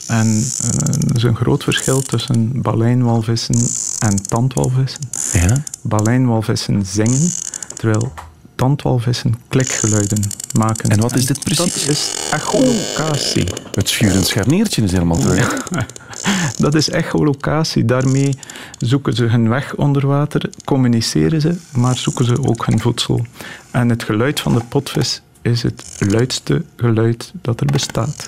[0.07, 3.55] En uh, er is een groot verschil tussen baleinwalvissen
[3.99, 5.01] en tandwalvissen.
[5.33, 5.63] Ja?
[5.81, 7.31] Baleinwalvissen zingen,
[7.75, 8.13] terwijl
[8.55, 10.89] tandwalvissen klikgeluiden maken.
[10.89, 11.73] En wat is dit precies?
[11.73, 13.47] Dat is echolocatie.
[13.73, 15.67] Het schurend scharniertje is helemaal terug.
[16.57, 17.85] dat is echolocatie.
[17.85, 18.37] Daarmee
[18.77, 23.25] zoeken ze hun weg onder water, communiceren ze, maar zoeken ze ook hun voedsel.
[23.71, 28.27] En het geluid van de potvis is het luidste geluid dat er bestaat.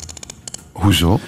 [0.71, 1.19] Hoezo?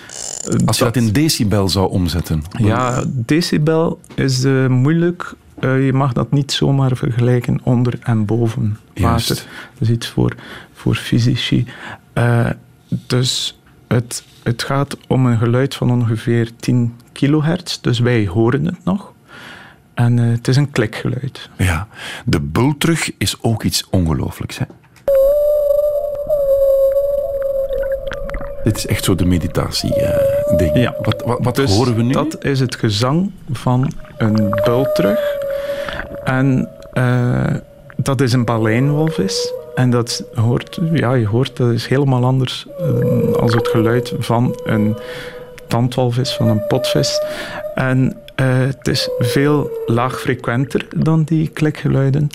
[0.65, 2.43] Als je dat, in decibel zou omzetten.
[2.57, 5.33] Ja, decibel is uh, moeilijk.
[5.59, 9.35] Uh, je mag dat niet zomaar vergelijken onder en boven water.
[9.35, 10.35] Dat is iets voor,
[10.73, 11.65] voor fysici.
[12.13, 12.49] Uh,
[13.07, 17.79] dus het, het gaat om een geluid van ongeveer 10 kilohertz.
[17.81, 19.12] Dus wij horen het nog.
[19.93, 21.49] En het is een klikgeluid.
[21.57, 21.87] Ja,
[22.25, 24.57] de bultrug is ook iets ongelooflijks.
[24.57, 24.65] Hè?
[28.63, 30.71] Dit is echt zo de meditatie-ding.
[30.73, 30.95] ja.
[31.01, 32.11] Wat, wat, wat dus horen we nu?
[32.11, 35.19] Dat is het gezang van een bultrug.
[36.23, 37.55] En uh,
[37.97, 39.53] dat is een baleinwalvis.
[39.75, 44.59] En dat hoort, ja, je hoort, dat is helemaal anders uh, als het geluid van
[44.63, 44.97] een
[45.67, 47.21] tandwalvis, van een potvis.
[47.75, 52.29] En uh, het is veel laagfrequenter dan die klikgeluiden.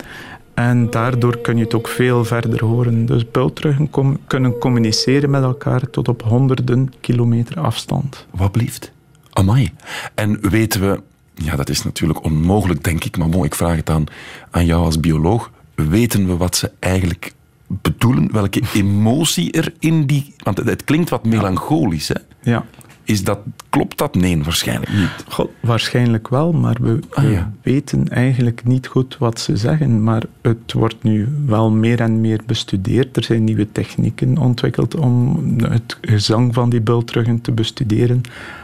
[0.54, 3.06] En daardoor kun je het ook veel verder horen.
[3.06, 8.26] Dus bultruggen com kunnen communiceren met elkaar tot op honderden kilometer afstand.
[8.30, 8.92] Wat blieft?
[9.32, 9.70] Amai.
[10.14, 11.00] En weten we,
[11.34, 14.04] ja dat is natuurlijk onmogelijk denk ik, maar bon, ik vraag het aan,
[14.50, 15.50] aan jou als bioloog.
[15.74, 17.32] Weten we wat ze eigenlijk
[17.66, 18.32] bedoelen?
[18.32, 20.34] Welke emotie er in die...
[20.38, 22.20] Want het, het klinkt wat melancholisch, hè?
[22.50, 22.64] Ja.
[23.08, 23.38] Is dat,
[23.70, 24.14] klopt dat?
[24.14, 25.24] Nee, waarschijnlijk niet.
[25.28, 27.52] God, waarschijnlijk wel, maar we, ah, ja.
[27.62, 30.02] weten eigenlijk niet goed wat ze zeggen.
[30.02, 33.16] Maar het wordt nu wel meer en meer bestudeerd.
[33.16, 38.20] Er zijn nieuwe technieken ontwikkeld om het gezang van die bultruggen te bestuderen.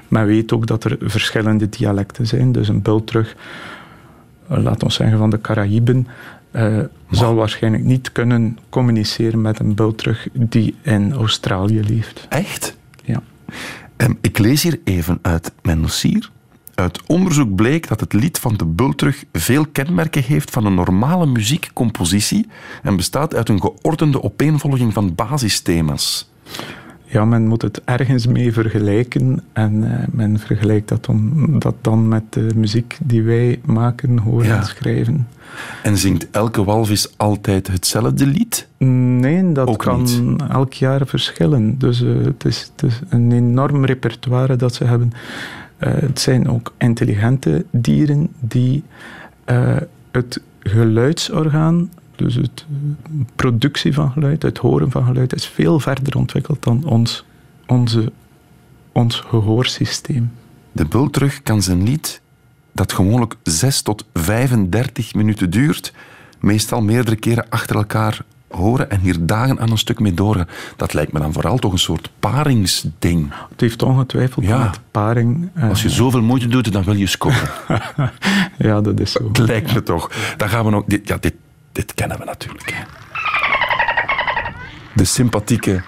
[0.08, 2.52] Men weet ook dat er verschillende dialecten zijn.
[2.52, 3.36] Dus een bultrug,
[4.46, 6.06] laten we zeggen van de Caraïben,
[6.52, 6.78] uh,
[7.10, 12.26] zal waarschijnlijk niet kunnen communiceren met een bultrug die in Australië leeft.
[12.28, 12.76] Echt?
[13.04, 13.22] Ja.
[14.20, 16.30] Ik lees hier even uit mijn dossier.
[16.74, 21.26] Uit onderzoek bleek dat het lied van de Bultrug veel kenmerken heeft van een normale
[21.26, 22.46] muziekcompositie
[22.82, 26.30] en bestaat uit een geordende opeenvolging van basisthema's.
[27.06, 32.08] Ja, men moet het ergens mee vergelijken en uh, men vergelijkt dat dan, dat dan
[32.08, 34.56] met de muziek die wij maken, horen Ja.
[34.56, 35.26] en schrijven.
[35.82, 38.68] En zingt elke walvis altijd hetzelfde lied?
[38.78, 40.22] Nee, dat Ook kan niet.
[40.50, 41.78] elk jaar verschillen.
[41.78, 45.12] Dus eh, het, is, het is een enorm repertoire dat ze hebben.
[45.76, 48.82] Eh, het zijn ook intelligente dieren die
[49.44, 49.76] eh,
[50.10, 56.16] het geluidsorgaan, dus het eh, productie van geluid, het horen van geluid, is veel verder
[56.16, 57.24] ontwikkeld dan ons,
[57.66, 58.12] onze,
[58.92, 60.32] ons gehoorsysteem.
[60.72, 62.20] De Bultrug kan zijn lied,
[62.72, 65.92] dat gewoonlijk 6 tot 35 minuten duurt,
[66.40, 70.48] meestal meerdere keren achter elkaar horen en hier dagen aan een stuk mee doorgaan.
[70.76, 73.32] Dat lijkt me dan vooral toch een soort paringsding.
[73.50, 74.58] Het heeft ongetwijfeld Ja.
[74.58, 75.48] met paring.
[75.54, 77.48] eh, Als je zoveel moeite doet, dan wil je scoren.
[78.58, 79.26] ja, dat is zo.
[79.28, 80.10] Het lijkt me toch.
[80.36, 80.82] Dan gaan we.
[80.86, 81.34] Dit, ja, dit,
[81.74, 82.72] dit kennen we natuurlijk.
[82.74, 82.82] Hè.
[84.94, 85.82] De sympathieke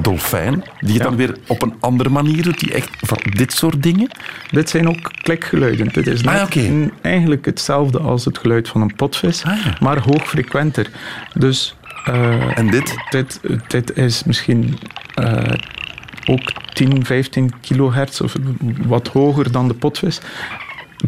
[0.00, 3.82] dolfijn, die het dan weer op een andere manier doet, die echt van dit soort
[3.82, 4.08] dingen.
[4.50, 5.88] Dit zijn ook klikgeluiden.
[5.92, 9.76] Dit is net Ah, eigenlijk hetzelfde als het geluid van een potvis, Ah, ja.
[9.80, 10.90] maar hoogfrequenter.
[11.34, 12.94] Dus eh, En dit?
[13.10, 14.78] dit, dit is misschien
[15.14, 15.54] eh,
[16.26, 18.34] ook 10, 15 kilohertz of
[18.86, 20.20] wat hoger dan de potvis.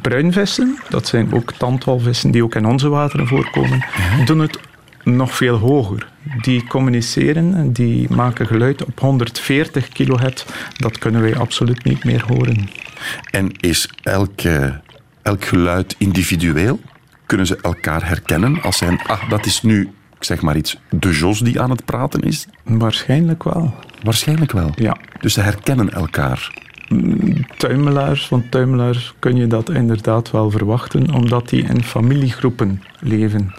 [0.02, 3.84] Bruinvissen, dat zijn ook tandwalvissen die ook in onze wateren voorkomen,
[4.24, 4.58] doen het
[5.04, 6.12] nog veel hoger.
[6.40, 10.44] Die communiceren en die maken geluid op 140 kilohertz.
[10.76, 12.68] Dat kunnen wij absoluut niet meer horen.
[13.30, 14.70] En is elk, eh,
[15.22, 16.80] elk geluid individueel?
[17.26, 19.00] Kunnen ze elkaar herkennen als zijn...
[19.06, 22.46] Ah, dat is nu, ik zeg maar iets, de Jos die aan het praten is?
[22.62, 23.74] Waarschijnlijk wel.
[24.02, 24.70] Waarschijnlijk wel.
[24.74, 24.96] Ja.
[25.20, 26.52] Dus ze herkennen elkaar.
[27.56, 33.54] Tuimelaars, van tuimelaars kun je dat inderdaad wel verwachten, omdat die in familiegroepen leven.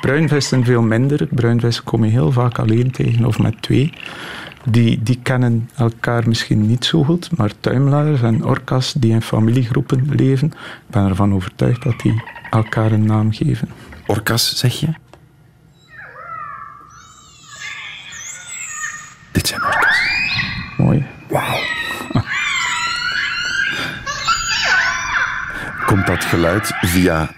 [0.00, 1.26] Bruinvissen veel minder.
[1.30, 3.92] Bruinvissen kom je heel vaak alleen tegen of met twee.
[4.70, 10.08] die, die kennen elkaar misschien niet zo goed, maar tuimelaars en orka's die in familiegroepen
[10.14, 13.68] leven, ik ben ervan overtuigd dat die elkaar een naam geven.
[14.06, 14.88] Orka's, zeg je?
[19.32, 20.00] Dit zijn orka's.
[20.76, 21.04] Mooi.
[21.28, 21.58] Wauw.
[25.86, 27.30] Komt dat geluid via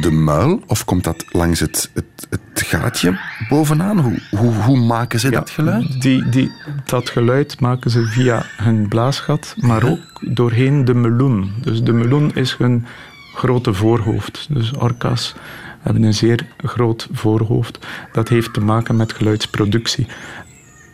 [0.00, 3.18] de muil of komt dat langs het, het, het gaatje
[3.48, 3.98] bovenaan?
[3.98, 6.00] Hoe, hoe, hoe maken ze dat geluid?
[6.02, 6.52] Die, die,
[6.84, 11.52] dat geluid maken ze via hun blaasgat, maar ook doorheen de meloen.
[11.62, 12.86] Dus de meloen is hun
[13.34, 14.46] grote voorhoofd.
[14.50, 15.34] Dus orka's
[15.80, 17.86] hebben een zeer groot voorhoofd.
[18.12, 20.06] Dat heeft te maken met geluidsproductie.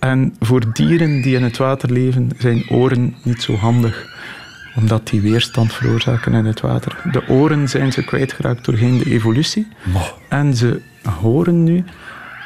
[0.00, 4.15] En voor dieren die in het water leven zijn oren niet zo handig
[4.76, 7.00] omdat die weerstand veroorzaken in het water.
[7.12, 9.68] De oren zijn ze kwijtgeraakt doorheen de evolutie.
[10.28, 10.80] En ze
[11.20, 11.84] horen nu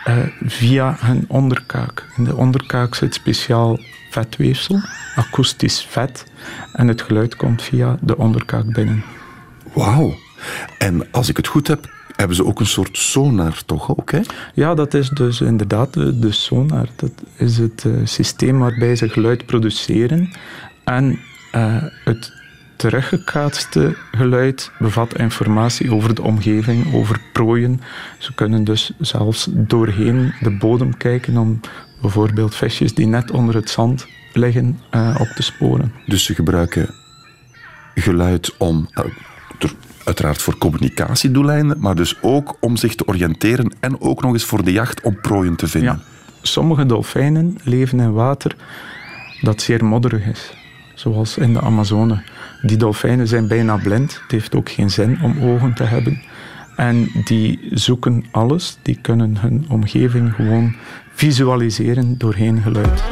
[0.09, 2.07] uh, via hun onderkaak.
[2.17, 3.79] In de onderkaak zit speciaal
[4.11, 4.81] vetweefsel,
[5.17, 6.25] akoestisch vet.
[6.73, 9.05] En het geluid komt via de onderkaak binnen.
[9.73, 10.15] Wauw.
[10.79, 14.11] En als ik het goed heb, hebben ze ook een soort sonar, toch ook?
[14.11, 14.21] Hè?
[14.55, 16.89] Ja, dat is dus inderdaad de, de sonar.
[16.97, 20.31] Dat is het uh, systeem waarbij ze geluid produceren
[20.85, 21.19] en
[21.55, 22.33] uh, het
[22.81, 27.81] teruggekaatste geluid bevat informatie over de omgeving, over prooien.
[28.19, 31.61] Ze kunnen dus zelfs doorheen de bodem kijken om
[32.01, 35.93] bijvoorbeeld visjes die net onder het zand liggen uh, op te sporen.
[36.07, 36.95] Dus ze gebruiken
[37.95, 39.71] geluid om, uh,
[40.05, 44.65] uiteraard voor communicatiedoeleinden, maar dus ook om zich te oriënteren en ook nog eens voor
[44.65, 45.93] de jacht om prooien te vinden.
[45.93, 46.19] Ja.
[46.43, 48.57] Sommige dolfijnen leven in water
[49.41, 50.59] dat zeer modderig is
[51.01, 52.23] zoals in de Amazone.
[52.63, 54.13] Die dolfijnen zijn bijna blind.
[54.23, 56.23] Het heeft ook geen zin om ogen te hebben.
[56.77, 58.79] En die zoeken alles.
[58.83, 60.75] Die kunnen hun omgeving gewoon
[61.13, 63.03] visualiseren doorheen geluid.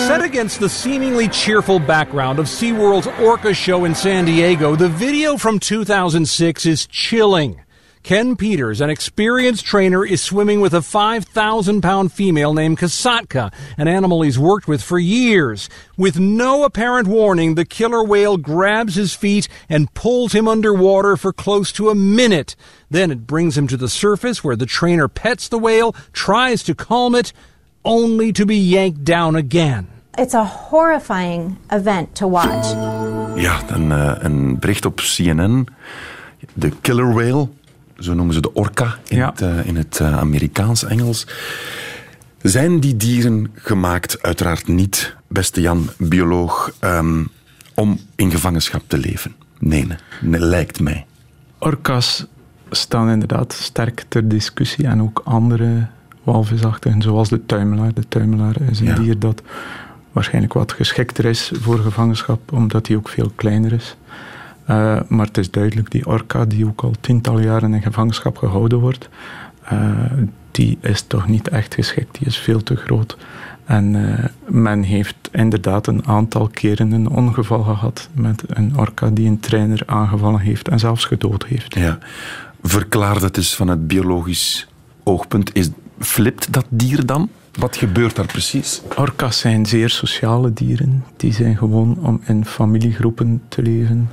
[0.00, 5.36] Set against the seemingly cheerful background of SeaWorld's Orca show in San Diego, the video
[5.36, 7.65] from 2006 is chilling.
[8.06, 13.88] Ken Peters, an experienced trainer, is swimming with a 5,000 pound female named Kasatka, an
[13.88, 15.68] animal he's worked with for years.
[15.96, 21.32] With no apparent warning, the killer whale grabs his feet and pulls him underwater for
[21.32, 22.54] close to a minute.
[22.88, 26.76] Then it brings him to the surface where the trainer pets the whale, tries to
[26.76, 27.32] calm it,
[27.84, 29.88] only to be yanked down again.
[30.16, 32.66] It's a horrifying event to watch.
[33.36, 35.66] Ja, een, uh, een bericht op CNN.
[36.54, 37.48] De killer whale
[37.98, 41.26] zo noemen ze de orca in het, uh, in het uh, Amerikaans-Engels.
[42.42, 44.22] Zijn die dieren gemaakt?
[44.22, 47.28] Uiteraard niet, beste Jan, bioloog, um,
[47.74, 49.34] om in gevangenschap te leven.
[49.58, 49.86] Nee,
[50.20, 51.06] nee, lijkt mij.
[51.58, 52.26] Orcas
[52.70, 55.86] staan inderdaad sterk ter discussie en ook andere
[56.22, 57.94] walvisachtigen, zoals de tuimelaar.
[57.94, 58.94] De tuimelaar is een ja.
[58.94, 59.42] dier dat
[60.12, 63.96] waarschijnlijk wat geschikter is voor gevangenschap, omdat hij ook veel kleiner is.
[64.70, 68.78] Uh, maar het is duidelijk, die orka die ook al tientallen jaren in gevangenschap gehouden
[68.78, 69.08] wordt,
[69.72, 69.90] uh,
[70.50, 72.18] die is toch niet echt geschikt.
[72.18, 73.16] Die is veel te groot.
[73.64, 79.28] En uh, men heeft inderdaad een aantal keren een ongeval gehad met een orka die
[79.28, 81.74] een trainer aangevallen heeft en zelfs gedood heeft.
[81.74, 81.98] Ja.
[82.62, 84.68] Verklaar dat eens van het biologisch
[85.02, 85.54] oogpunt.
[85.54, 87.28] Is, flipt dat dier dan?
[87.58, 88.82] Wat gebeurt daar precies?
[88.96, 91.04] Orka's zijn zeer sociale dieren.
[91.16, 94.08] Die zijn gewoon om in familiegroepen te leven.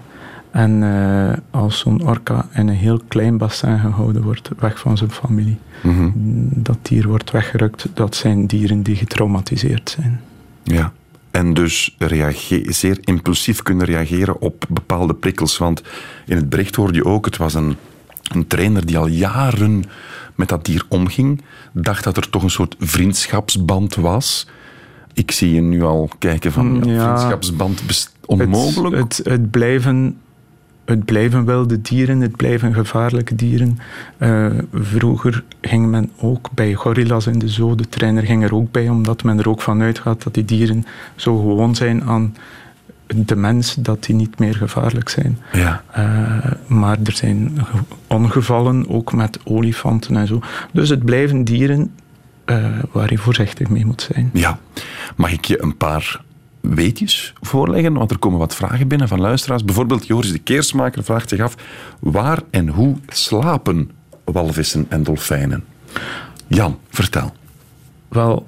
[0.53, 5.11] En uh, als zo'n orka in een heel klein bassin gehouden wordt, weg van zijn
[5.11, 6.49] familie, mm -hmm.
[6.53, 10.21] dat dier wordt weggerukt, dat zijn dieren die getraumatiseerd zijn.
[10.63, 10.93] Ja.
[11.31, 11.97] En dus
[12.67, 15.57] zeer impulsief kunnen reageren op bepaalde prikkels.
[15.57, 15.81] Want
[16.25, 17.75] in het bericht hoorde je ook, het was een,
[18.31, 19.83] een trainer die al jaren
[20.35, 24.47] met dat dier omging, dacht dat er toch een soort vriendschapsband was.
[25.13, 27.83] Ik zie je nu al kijken van, ja, ja vriendschapsband
[28.25, 28.95] onmogelijk.
[28.95, 30.17] Het, het, het blijven
[30.85, 33.79] het blijven wilde dieren, het blijven gevaarlijke dieren.
[34.17, 38.71] Uh, vroeger ging men ook bij gorilla's in de zoo, de trainer ging er ook
[38.71, 42.35] bij, omdat men er ook van uitgaat dat die dieren zo gewoon zijn aan
[43.15, 45.39] de mens dat die niet meer gevaarlijk zijn.
[45.51, 45.83] Ja.
[45.97, 47.57] Uh, maar er zijn
[48.07, 50.41] ongevallen, ook met olifanten en zo.
[50.71, 51.91] Dus het blijven dieren
[52.45, 54.29] uh, waar je voorzichtig mee moet zijn.
[54.33, 54.59] Ja.
[55.15, 56.21] Mag ik je een paar
[56.63, 59.63] weetjes voorleggen, want er komen wat vragen binnen van luisteraars.
[59.63, 61.55] Bijvoorbeeld Joris de Keersmaker vraagt zich af
[61.99, 63.91] waar en hoe slapen
[64.23, 65.63] walvissen en dolfijnen?
[66.47, 67.33] Jan, vertel.
[68.07, 68.47] Wel,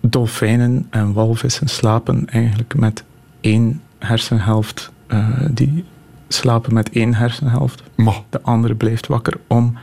[0.00, 3.04] dolfijnen en walvissen slapen eigenlijk met
[3.40, 4.90] één hersenhelft.
[5.08, 5.84] Uh, die
[6.28, 7.82] slapen met één hersenhelft.
[8.28, 9.78] De andere blijft wakker om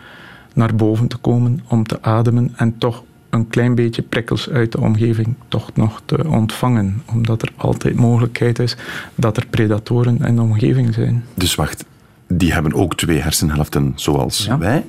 [0.53, 4.79] naar boven te komen, om te ademen en toch een klein beetje prikkels uit de
[4.79, 7.01] omgeving toch nog te ontvangen.
[7.11, 8.75] Omdat er altijd mogelijkheid is
[9.15, 11.23] dat er predatoren in de omgeving zijn.
[11.33, 11.85] Dus wacht,
[12.27, 14.85] die hebben ook twee hersenhelften zoals wij.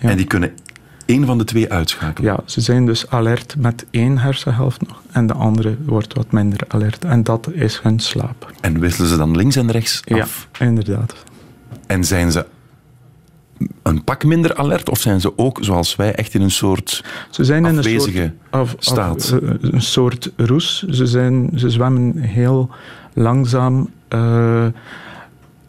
[0.00, 0.52] En die kunnen
[1.04, 2.32] één van de twee uitschakelen.
[2.32, 6.60] Ja, ze zijn dus alert met één hersenhelft nog en de andere wordt wat minder
[6.68, 7.04] alert.
[7.04, 8.52] En dat is hun slaap.
[8.60, 10.48] En wisselen ze dan links en rechts af?
[10.52, 11.14] Ja, inderdaad.
[11.86, 12.46] En zijn ze
[13.82, 17.44] een pak minder alert of zijn ze ook, zoals wij, echt in een soort ze
[17.44, 19.32] zijn in afwezige een soort, af, staat?
[19.32, 20.82] Af, een soort roes.
[20.82, 22.70] Ze, zijn, ze zwemmen heel
[23.14, 24.66] langzaam uh,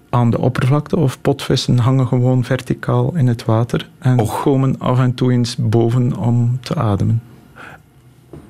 [0.10, 4.42] aan de oppervlakte of potvissen hangen gewoon verticaal in het water en Och.
[4.42, 7.22] komen af en toe eens boven om te ademen.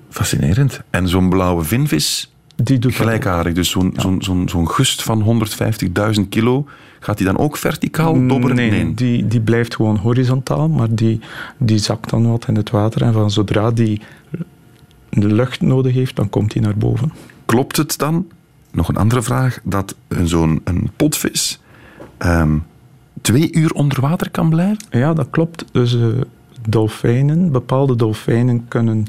[0.10, 0.82] Fascinerend.
[0.90, 3.54] En zo'n blauwe vinvis, die doet gelijkaardig.
[3.54, 4.02] Dus zo'n ja.
[4.02, 5.48] zo'n zo'n zo'n gust van
[6.18, 6.66] 150.000 kilo,
[7.00, 8.56] gaat die dan ook verticaal dobberen?
[8.56, 8.93] Nee, nee.
[8.93, 11.20] Die, die blijft gewoon horizontaal, maar die,
[11.58, 13.02] die zakt dan wat in het water.
[13.02, 14.02] En van zodra die
[15.10, 17.12] de lucht nodig heeft, dan komt hij naar boven.
[17.45, 18.28] Klopt het dan
[18.72, 21.60] nog een andere vraag, dat zo'n een potvis
[22.20, 22.64] um,
[23.22, 24.78] twee uur onder water kan blijven?
[24.89, 25.66] Ja, dat klopt.
[25.72, 26.06] Dus uh,
[26.70, 29.06] dolfijnen, bepaalde dolfijnen kunnen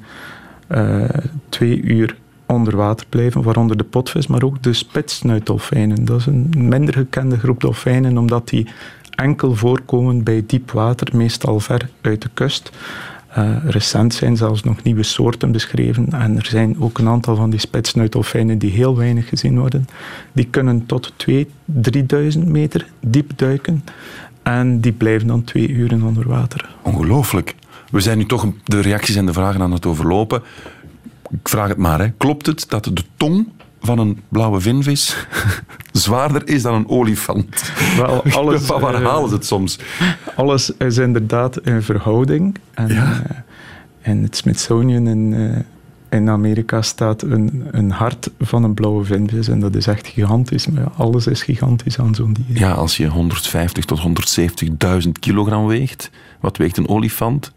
[0.68, 1.04] uh,
[1.48, 2.16] twee uur
[2.50, 6.04] onder water blijven, waaronder de potvis, maar ook de spitsnuitdolfijnen.
[6.04, 8.66] Dat is een minder gekende groep dolfijnen, omdat die
[9.10, 12.70] enkel voorkomen bij diep water, meestal ver uit de kust.
[13.38, 17.50] Uh, recent zijn zelfs nog nieuwe soorten beschreven en er zijn ook een aantal van
[17.50, 19.88] die spitsnuitdolfijnen die heel weinig gezien worden.
[20.32, 21.34] Die kunnen tot 2.000,
[22.36, 23.84] 3.000 meter diep duiken
[24.42, 26.68] en die blijven dan twee uren onder water.
[26.82, 27.54] Ongelooflijk.
[27.90, 30.42] We zijn nu toch de reacties en de vragen aan het overlopen.
[31.30, 32.10] Ik vraag het maar, hè.
[32.10, 33.48] klopt het dat de tong
[33.80, 35.26] van een blauwe vinvis
[35.92, 37.72] zwaarder is dan een olifant.
[37.96, 39.78] Wel, alles, waar halen ze het soms?
[40.36, 42.56] Alles is inderdaad in verhouding.
[42.74, 43.12] En, ja.
[43.12, 43.20] uh,
[44.02, 45.56] in het Smithsonian in, uh,
[46.10, 49.48] in Amerika staat een, een hart van een blauwe vinvis.
[49.48, 50.66] En dat is echt gigantisch.
[50.66, 52.58] Maar ja, alles is gigantisch aan zo'n dier.
[52.58, 54.00] Ja, als je 150 tot
[55.04, 56.10] 170.000 kilogram weegt,
[56.40, 57.52] wat weegt een olifant?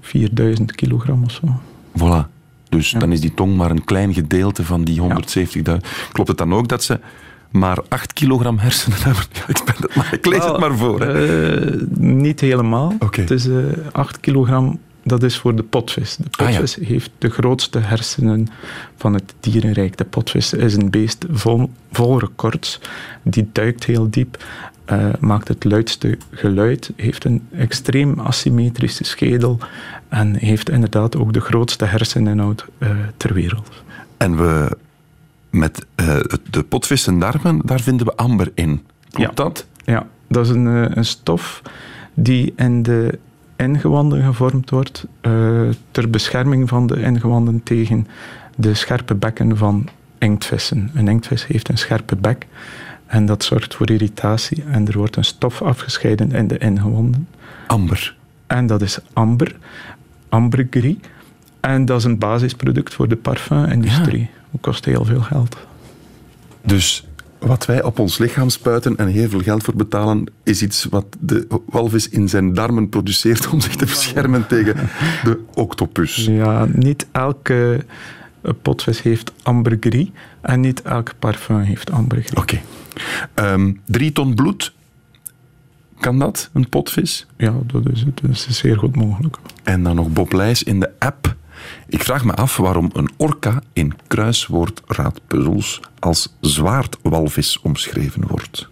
[0.00, 1.60] 4000 kilogram of zo.
[1.98, 2.33] Voilà.
[2.76, 2.98] Dus ja.
[2.98, 5.06] dan is die tong maar een klein gedeelte van die 170.000.
[5.62, 5.78] Ja.
[6.12, 7.00] Klopt het dan ook dat ze
[7.50, 9.24] maar 8 kilogram hersenen hebben?
[9.46, 11.16] ik, ben het maar, ik lees het maar voor.
[11.16, 12.92] Uh, niet helemaal.
[12.98, 13.24] Okay.
[13.24, 16.16] Het is uh, 8 kilogram, dat is voor de potvis.
[16.16, 16.88] De potvis ah, ja.
[16.88, 18.48] heeft de grootste hersenen
[18.96, 19.96] van het dierenrijk.
[19.96, 22.80] De potvis is een beest vol, vol records.
[23.22, 24.44] Die duikt heel diep.
[24.92, 29.58] Uh, maakt het luidste geluid, heeft een extreem asymmetrische schedel
[30.14, 33.82] en heeft inderdaad ook de grootste herseninhoud uh, ter wereld.
[34.16, 34.76] En we,
[35.50, 36.16] met uh,
[36.50, 38.82] de potvissendarmen, daar vinden we amber in.
[39.10, 39.44] Klopt ja.
[39.44, 39.66] dat?
[39.84, 41.62] Ja, dat is een, een stof
[42.14, 43.18] die in de
[43.56, 45.06] ingewanden gevormd wordt
[45.90, 48.06] ter bescherming van de ingewanden tegen
[48.56, 49.88] de scherpe bekken van
[50.18, 50.90] inktvissen.
[50.94, 52.46] Een inktvis heeft een scherpe bek.
[53.06, 57.28] En dat zorgt voor irritatie en er wordt een stof afgescheiden in de ingewanden.
[57.66, 58.16] Amber.
[58.46, 59.56] En dat is amber,
[60.34, 60.96] ambergris.
[61.60, 64.20] En dat is een basisproduct voor de parfumindustrie.
[64.20, 64.28] Ja.
[64.50, 65.56] Dat kost heel veel geld.
[66.62, 67.06] Dus
[67.38, 71.06] wat wij op ons lichaam spuiten en heel veel geld voor betalen, is iets wat
[71.20, 74.74] de walvis in zijn darmen produceert om zich te beschermen tegen
[75.24, 76.24] de octopus.
[76.24, 77.84] Ja, niet elke
[78.62, 80.10] potvis heeft ambergris
[80.40, 82.40] en niet elk parfum heeft ambergris.
[82.40, 82.60] Oké.
[83.34, 83.52] Okay.
[83.52, 84.72] Um, drie ton bloed,
[86.04, 87.26] kan dat, een potvis?
[87.36, 88.20] Ja, dat is, het.
[88.22, 89.36] dat is zeer goed mogelijk.
[89.62, 91.34] En dan nog Bob Leijs in de app.
[91.88, 98.68] Ik vraag me af waarom een orka in kruiswoordraadpuzzels als zwaardwalvis omschreven wordt.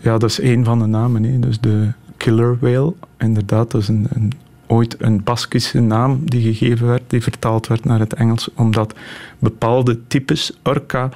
[0.00, 1.22] Ja, dat is een van de namen.
[1.22, 1.38] Hè.
[1.38, 4.32] Dus de killer whale, inderdaad, dat is een, een
[4.66, 8.94] ooit een Baskische naam die gegeven werd, die vertaald werd naar het Engels, omdat
[9.38, 11.08] bepaalde types orka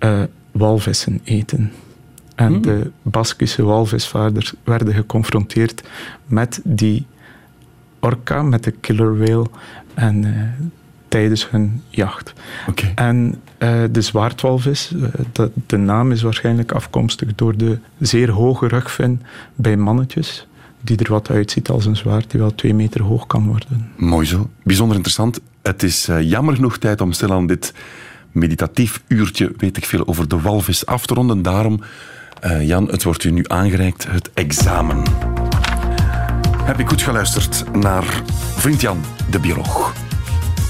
[0.00, 1.72] uh, walvissen eten.
[2.34, 2.62] En hmm.
[2.62, 5.82] de Baskische walvisvaarders werden geconfronteerd
[6.26, 7.06] met die
[8.00, 9.46] orka, met de killer whale,
[9.94, 10.42] en, uh,
[11.08, 12.32] tijdens hun jacht.
[12.68, 12.92] Okay.
[12.94, 18.68] En uh, de zwaardwalvis, uh, de, de naam is waarschijnlijk afkomstig door de zeer hoge
[18.68, 19.22] rugvin
[19.54, 20.46] bij mannetjes
[20.80, 23.90] die er wat uitziet als een zwaard die wel twee meter hoog kan worden.
[23.96, 24.50] Mooi zo.
[24.62, 25.40] Bijzonder interessant.
[25.62, 27.74] Het is uh, jammer genoeg tijd om stil aan dit
[28.32, 31.42] meditatief uurtje, weet ik veel, over de walvis af te ronden.
[31.42, 31.80] Daarom,
[32.42, 35.02] uh, Jan, het wordt u nu aangereikt, het examen.
[36.64, 38.22] Heb ik goed geluisterd naar
[38.56, 39.92] vriend Jan, de bioloog.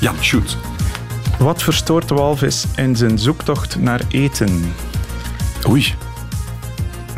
[0.01, 0.57] Jan, shoot.
[1.39, 4.75] Wat verstoort de walvis in zijn zoektocht naar eten?
[5.69, 5.95] Oei.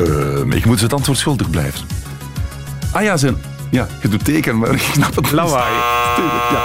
[0.00, 1.86] Uh, ik moet het antwoord schuldig blijven.
[2.92, 3.36] Ah ja, zijn.
[3.70, 5.74] Ja, je doet teken, maar ik snap het Lawaai.
[6.52, 6.62] Ja.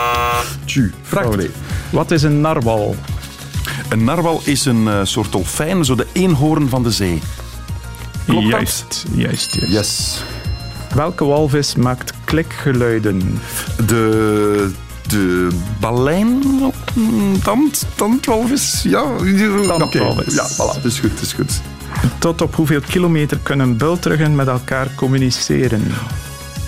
[0.66, 1.50] Tju, vraag 2.
[1.90, 2.96] Wat is een narwal?
[3.90, 7.22] Een narwal is een uh, soort dolfijn, zo de eenhoorn van de zee.
[8.30, 9.72] Klopt juist, juist, juist.
[9.72, 10.24] Yes.
[10.94, 13.40] Welke walvis maakt klikgeluiden?
[13.86, 14.72] De
[15.10, 15.48] de
[15.80, 16.44] balijn,
[17.44, 19.04] tand, tandwalvis, ja.
[19.68, 20.34] Tandwalvis.
[20.34, 21.62] Ja, voilà, het is goed, het is goed.
[22.18, 25.84] Tot op hoeveel kilometer kunnen bultruggen met elkaar communiceren?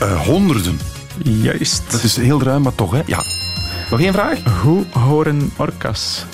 [0.02, 0.80] Uh, honderden.
[1.24, 1.92] Juist.
[1.92, 3.02] Dat is heel ruim, maar toch, hè?
[3.06, 3.24] Ja.
[3.90, 4.40] Nog één vraag?
[4.62, 6.26] Hoe horen orka's?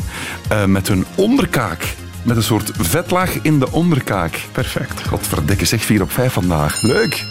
[0.51, 1.95] Uh, met hun onderkaak.
[2.27, 4.39] Met een soort vetlaag in de onderkaak.
[4.51, 5.07] Perfect.
[5.07, 6.81] Godverdikke, zeg 4 op 5 vandaag.
[6.81, 7.25] Leuk.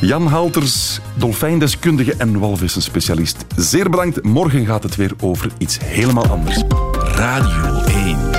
[0.00, 3.44] Jan Halters, dolfijndeskundige en walvissenspecialist.
[3.56, 4.22] Zeer bedankt.
[4.24, 6.62] Morgen gaat het weer over iets helemaal anders.
[6.98, 8.30] Radio 1.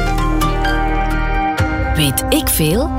[1.96, 2.90] Weet ik veel?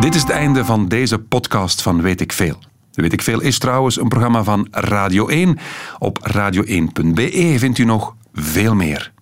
[0.00, 2.58] Dit is het einde van deze podcast van Weet ik veel.
[2.92, 5.58] Weet ik veel is trouwens een programma van Radio 1.
[5.98, 9.13] Op radio1.be vindt u nog veel meer.